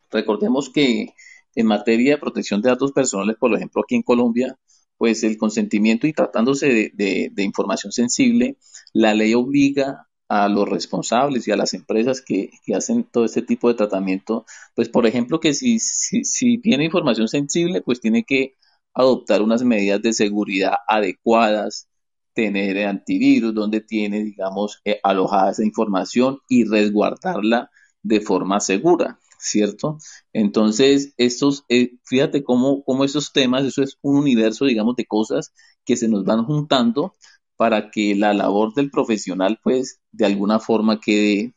[0.08, 1.14] Recordemos que
[1.56, 4.56] en materia de protección de datos personales, por ejemplo, aquí en Colombia,
[4.96, 8.56] pues el consentimiento y tratándose de, información sensible,
[8.92, 13.66] la ley obliga a los responsables y a las empresas que, hacen todo este tipo
[13.66, 14.46] de tratamiento,
[14.76, 18.54] pues por ejemplo que si, si, tiene información sensible, pues tiene que
[18.94, 21.88] adoptar unas medidas de seguridad adecuadas,
[22.34, 27.70] tener antivirus donde tiene, digamos, eh, alojada esa información y resguardarla
[28.02, 29.18] de forma segura.
[29.42, 29.98] ¿cierto?
[30.32, 35.52] Entonces, estos, eh, fíjate cómo, cómo esos temas, eso es un universo, digamos, de cosas
[35.84, 37.14] que se nos van juntando
[37.56, 41.54] para que la labor del profesional, pues, de alguna forma quede,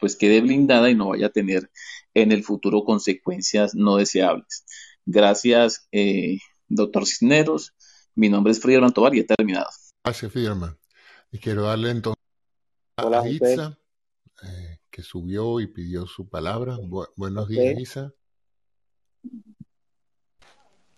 [0.00, 1.70] pues, quede blindada y no vaya a tener
[2.14, 4.64] en el futuro consecuencias no deseables.
[5.04, 6.38] Gracias, eh,
[6.68, 7.74] doctor Cisneros.
[8.14, 9.68] Mi nombre es Friedman Tobar y he terminado.
[10.04, 10.78] Gracias, Friedman.
[11.30, 12.22] Y quiero darle entonces
[12.96, 13.78] a Itza.
[14.42, 16.78] Eh, que subió y pidió su palabra.
[17.16, 18.12] buenos días, Isa.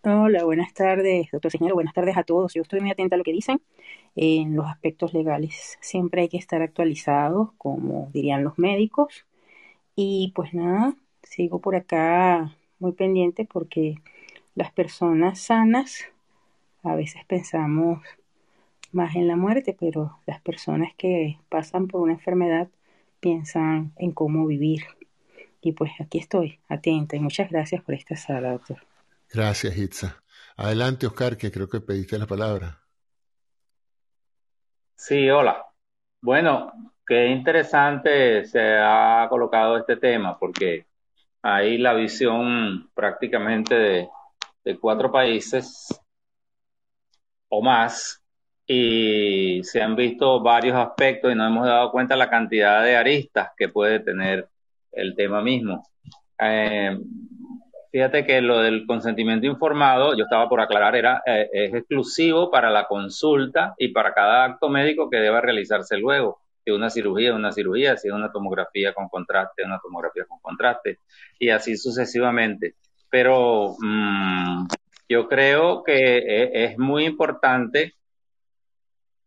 [0.04, 1.74] Hola, buenas tardes, doctor señor.
[1.74, 2.54] Buenas tardes a todos.
[2.54, 3.60] Yo estoy muy atenta a lo que dicen
[4.14, 5.76] en los aspectos legales.
[5.80, 9.26] Siempre hay que estar actualizados, como dirían los médicos.
[9.96, 13.96] Y pues nada, sigo por acá muy pendiente porque
[14.58, 16.04] las personas sanas
[16.82, 18.00] a veces pensamos
[18.90, 22.66] más en la muerte, pero las personas que pasan por una enfermedad
[23.20, 24.82] piensan en cómo vivir.
[25.60, 28.78] Y pues aquí estoy, atenta, y muchas gracias por esta sala, doctor.
[29.32, 30.22] Gracias, Itza.
[30.56, 32.80] Adelante, Oscar, que creo que pediste la palabra.
[34.96, 35.64] Sí, hola.
[36.20, 36.72] Bueno,
[37.06, 40.86] qué interesante se ha colocado este tema, porque
[41.42, 44.08] ahí la visión prácticamente de,
[44.64, 45.88] de cuatro países
[47.48, 48.22] o más
[48.66, 53.50] y se han visto varios aspectos y nos hemos dado cuenta la cantidad de aristas
[53.56, 54.46] que puede tener
[54.92, 55.88] el tema mismo.
[56.38, 56.98] Eh,
[57.90, 62.70] fíjate que lo del consentimiento informado, yo estaba por aclarar, era, eh, es exclusivo para
[62.70, 66.40] la consulta y para cada acto médico que deba realizarse luego.
[66.62, 70.98] Si una cirugía, una cirugía, si es una tomografía con contraste, una tomografía con contraste,
[71.38, 72.74] y así sucesivamente.
[73.10, 74.66] Pero mm,
[75.08, 77.94] yo creo que e, es muy importante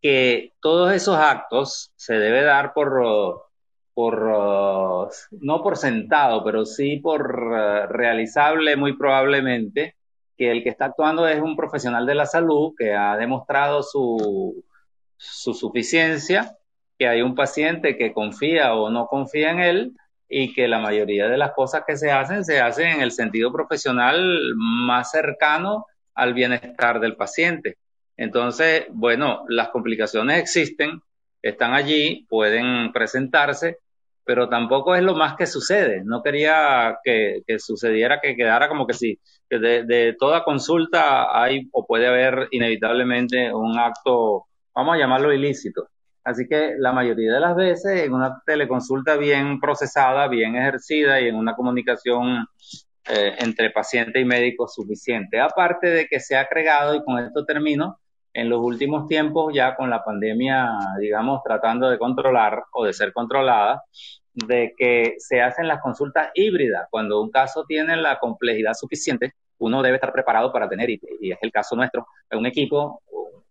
[0.01, 3.49] que todos esos actos se debe dar por,
[3.93, 9.95] por no por sentado, pero sí por eh, realizable muy probablemente
[10.37, 14.63] que el que está actuando es un profesional de la salud que ha demostrado su,
[15.17, 16.57] su suficiencia,
[16.97, 19.93] que hay un paciente que confía o no confía en él
[20.33, 23.51] y que la mayoría de las cosas que se hacen se hacen en el sentido
[23.51, 25.85] profesional más cercano
[26.15, 27.77] al bienestar del paciente.
[28.15, 31.01] Entonces, bueno, las complicaciones existen,
[31.41, 33.79] están allí, pueden presentarse,
[34.23, 36.01] pero tampoco es lo más que sucede.
[36.05, 41.85] No quería que, sucediera, que quedara como que sí, que de, toda consulta hay o
[41.85, 45.89] puede haber inevitablemente un acto, vamos a llamarlo ilícito.
[46.23, 51.27] Así que la mayoría de las veces en una teleconsulta bien procesada, bien ejercida y
[51.27, 52.45] en una comunicación
[53.09, 55.39] eh, entre paciente y médico suficiente.
[55.39, 57.99] Aparte de que se ha agregado, y con esto termino,
[58.33, 60.69] en los últimos tiempos, ya con la pandemia,
[60.99, 63.83] digamos, tratando de controlar o de ser controlada,
[64.33, 66.87] de que se hacen las consultas híbridas.
[66.89, 70.99] Cuando un caso tiene la complejidad suficiente, uno debe estar preparado para tener, y,
[71.31, 73.01] es el caso nuestro, un equipo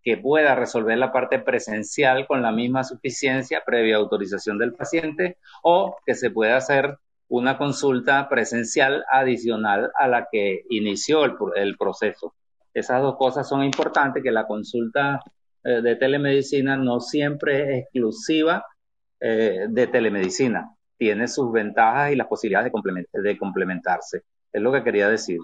[0.03, 5.97] que pueda resolver la parte presencial con la misma suficiencia previa autorización del paciente o
[6.07, 6.97] que se pueda hacer
[7.29, 11.25] una consulta presencial adicional a la que inició
[11.55, 12.35] el proceso.
[12.75, 15.21] Esas dos cosas son importantes, que la consulta
[15.63, 18.65] eh, de telemedicina no siempre es exclusiva
[19.21, 20.75] eh, de telemedicina.
[20.97, 24.23] Tiene sus ventajas y las posibilidades de, de complementarse.
[24.53, 25.39] Es lo que quería decir.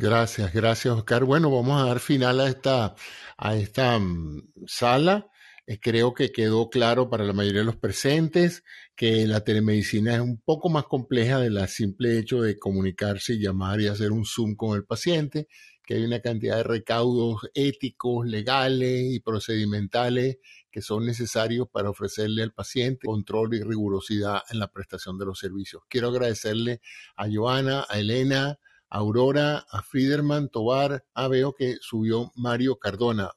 [0.00, 1.24] Gracias, gracias Oscar.
[1.24, 2.94] Bueno, vamos a dar final a esta,
[3.36, 5.28] a esta mm, sala.
[5.66, 8.62] Eh, creo que quedó claro para la mayoría de los presentes
[8.94, 13.88] que la telemedicina es un poco más compleja del simple hecho de comunicarse, llamar y
[13.88, 15.48] hacer un Zoom con el paciente,
[15.84, 20.38] que hay una cantidad de recaudos éticos, legales y procedimentales
[20.70, 25.40] que son necesarios para ofrecerle al paciente control y rigurosidad en la prestación de los
[25.40, 25.82] servicios.
[25.88, 26.82] Quiero agradecerle
[27.16, 31.04] a Joana, a Elena, Aurora, a Friederman, Tobar.
[31.14, 33.30] Ah, veo que subió Mario Cardona.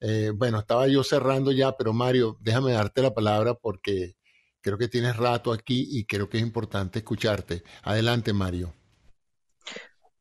[0.00, 4.16] Eh, bueno, estaba yo cerrando ya, pero Mario, déjame darte la palabra porque
[4.60, 7.62] creo que tienes rato aquí y creo que es importante escucharte.
[7.82, 8.74] Adelante, Mario.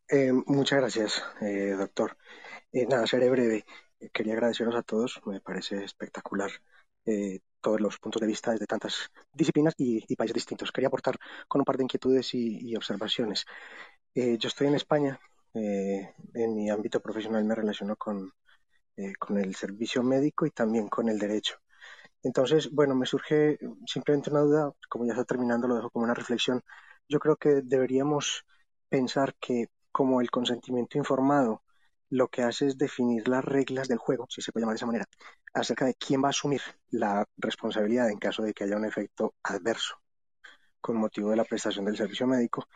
[0.08, 2.18] Eh, muchas gracias, eh, doctor.
[2.72, 3.66] nada, seré breve.
[4.14, 6.52] Quería agradeceros a todos, me parece espectacular
[7.66, 10.72] todos los puntos de vista desde tantas disciplinas y, países distintos.
[10.72, 11.18] Quería aportar
[11.48, 13.46] con un par de inquietudes y, observaciones.
[14.14, 15.20] yo estoy en España,
[15.54, 18.32] en mi ámbito profesional me relaciono con,
[18.98, 21.56] eh, con el servicio médico y también con el derecho.
[22.24, 26.14] Entonces, bueno, me surge simplemente una duda, como ya está terminando, lo dejo como una
[26.14, 26.62] reflexión.
[27.10, 28.46] Yo creo que deberíamos
[28.90, 31.64] pensar que como el consentimiento informado
[32.10, 34.86] lo que hace es definir las reglas del juego, si se puede llamar de esa
[34.86, 35.06] manera,
[35.56, 39.36] acerca de quién va a asumir la responsabilidad en caso de que haya un efecto
[39.44, 39.96] adverso
[40.82, 42.68] con motivo de la prestación del servicio médico,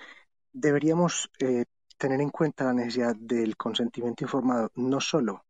[0.51, 1.65] deberíamos eh,
[1.97, 5.45] tener en cuenta la necesidad del consentimiento informado no solo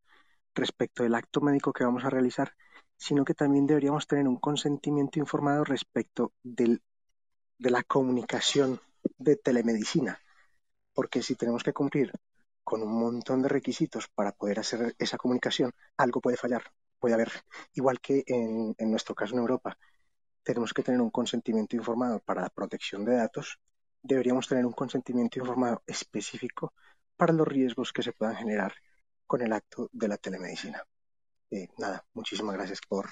[0.56, 2.56] respecto del acto médico que vamos a realizar,
[2.98, 6.82] sino que también deberíamos tener un consentimiento informado respecto del,
[7.60, 8.82] de la comunicación
[9.18, 10.20] de telemedicina,
[10.94, 12.12] porque si tenemos que cumplir
[12.64, 16.64] con un montón de requisitos para poder hacer esa comunicación, algo puede fallar,
[17.00, 17.32] puede haber,
[17.74, 19.78] igual que en, en nuestro caso en Europa,
[20.44, 23.60] tenemos que tener un consentimiento informado para la protección de datos,
[24.02, 26.74] deberíamos tener un consentimiento informado específico
[27.16, 28.74] para los riesgos que se puedan generar
[29.28, 30.84] con el acto de la telemedicina.
[31.52, 33.10] Eh, nada, muchísimas gracias por,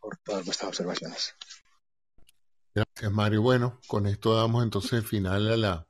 [0.00, 1.34] por todas vuestras observaciones.
[2.74, 3.42] Gracias, Mario.
[3.42, 5.88] Bueno, con esto damos entonces final a la,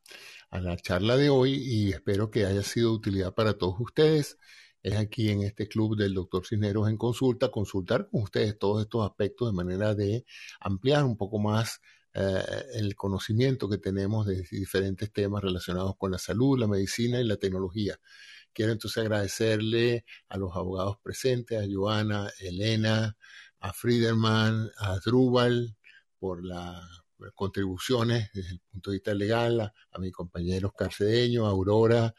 [0.50, 4.38] a la charla de hoy y espero que haya sido de utilidad para todos ustedes.
[4.82, 9.04] Es aquí en este club del doctor Cisneros en consulta, consultar con ustedes todos estos
[9.08, 10.24] aspectos de manera de
[10.60, 11.80] ampliar un poco más
[12.14, 12.42] eh,
[12.74, 17.36] el conocimiento que tenemos de diferentes temas relacionados con la salud, la medicina y la
[17.36, 17.98] tecnología.
[18.52, 23.16] Quiero entonces agradecerle a los abogados presentes, a Joana, Elena,
[23.60, 25.76] a Friederman, a Drubal,
[26.18, 26.82] por las
[27.34, 32.14] contribuciones desde el punto de vista legal, a, mi compañero Oscar Cedeño, a Aurora,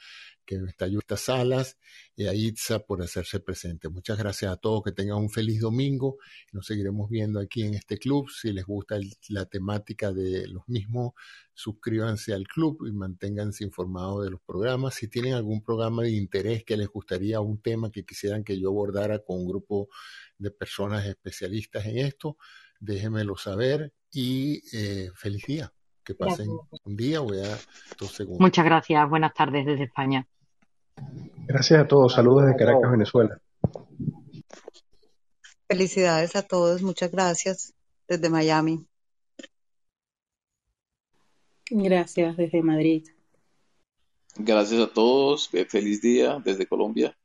[0.49, 1.77] que me está estas salas,
[2.15, 3.87] y a Itza por hacerse presente.
[3.87, 6.17] Muchas gracias a todos, que tengan un feliz domingo.
[6.53, 8.31] Nos seguiremos viendo aquí en este club.
[8.31, 8.97] Si les gusta
[9.27, 11.11] la temática de los mismos,
[11.53, 14.95] suscríbanse al club y manténganse informados de los programas.
[14.95, 18.69] Si tienen algún programa de interés que les gustaría, un tema que quisieran que yo
[18.69, 19.89] abordara con un grupo
[20.39, 22.37] de personas especialistas en esto,
[22.79, 25.71] déjenmelo saber y eh, feliz día.
[26.03, 26.47] Que pasen
[26.85, 27.55] un día, voy a
[27.99, 28.41] dos segundos.
[28.41, 30.27] Muchas gracias, buenas tardes desde España.
[31.47, 33.41] Gracias a todos, saludos desde Caracas, Venezuela.
[35.67, 37.73] Felicidades a todos, muchas gracias
[38.07, 38.85] desde Miami.
[41.71, 43.07] Gracias desde Madrid.
[44.35, 47.15] Gracias a todos, feliz día desde Colombia.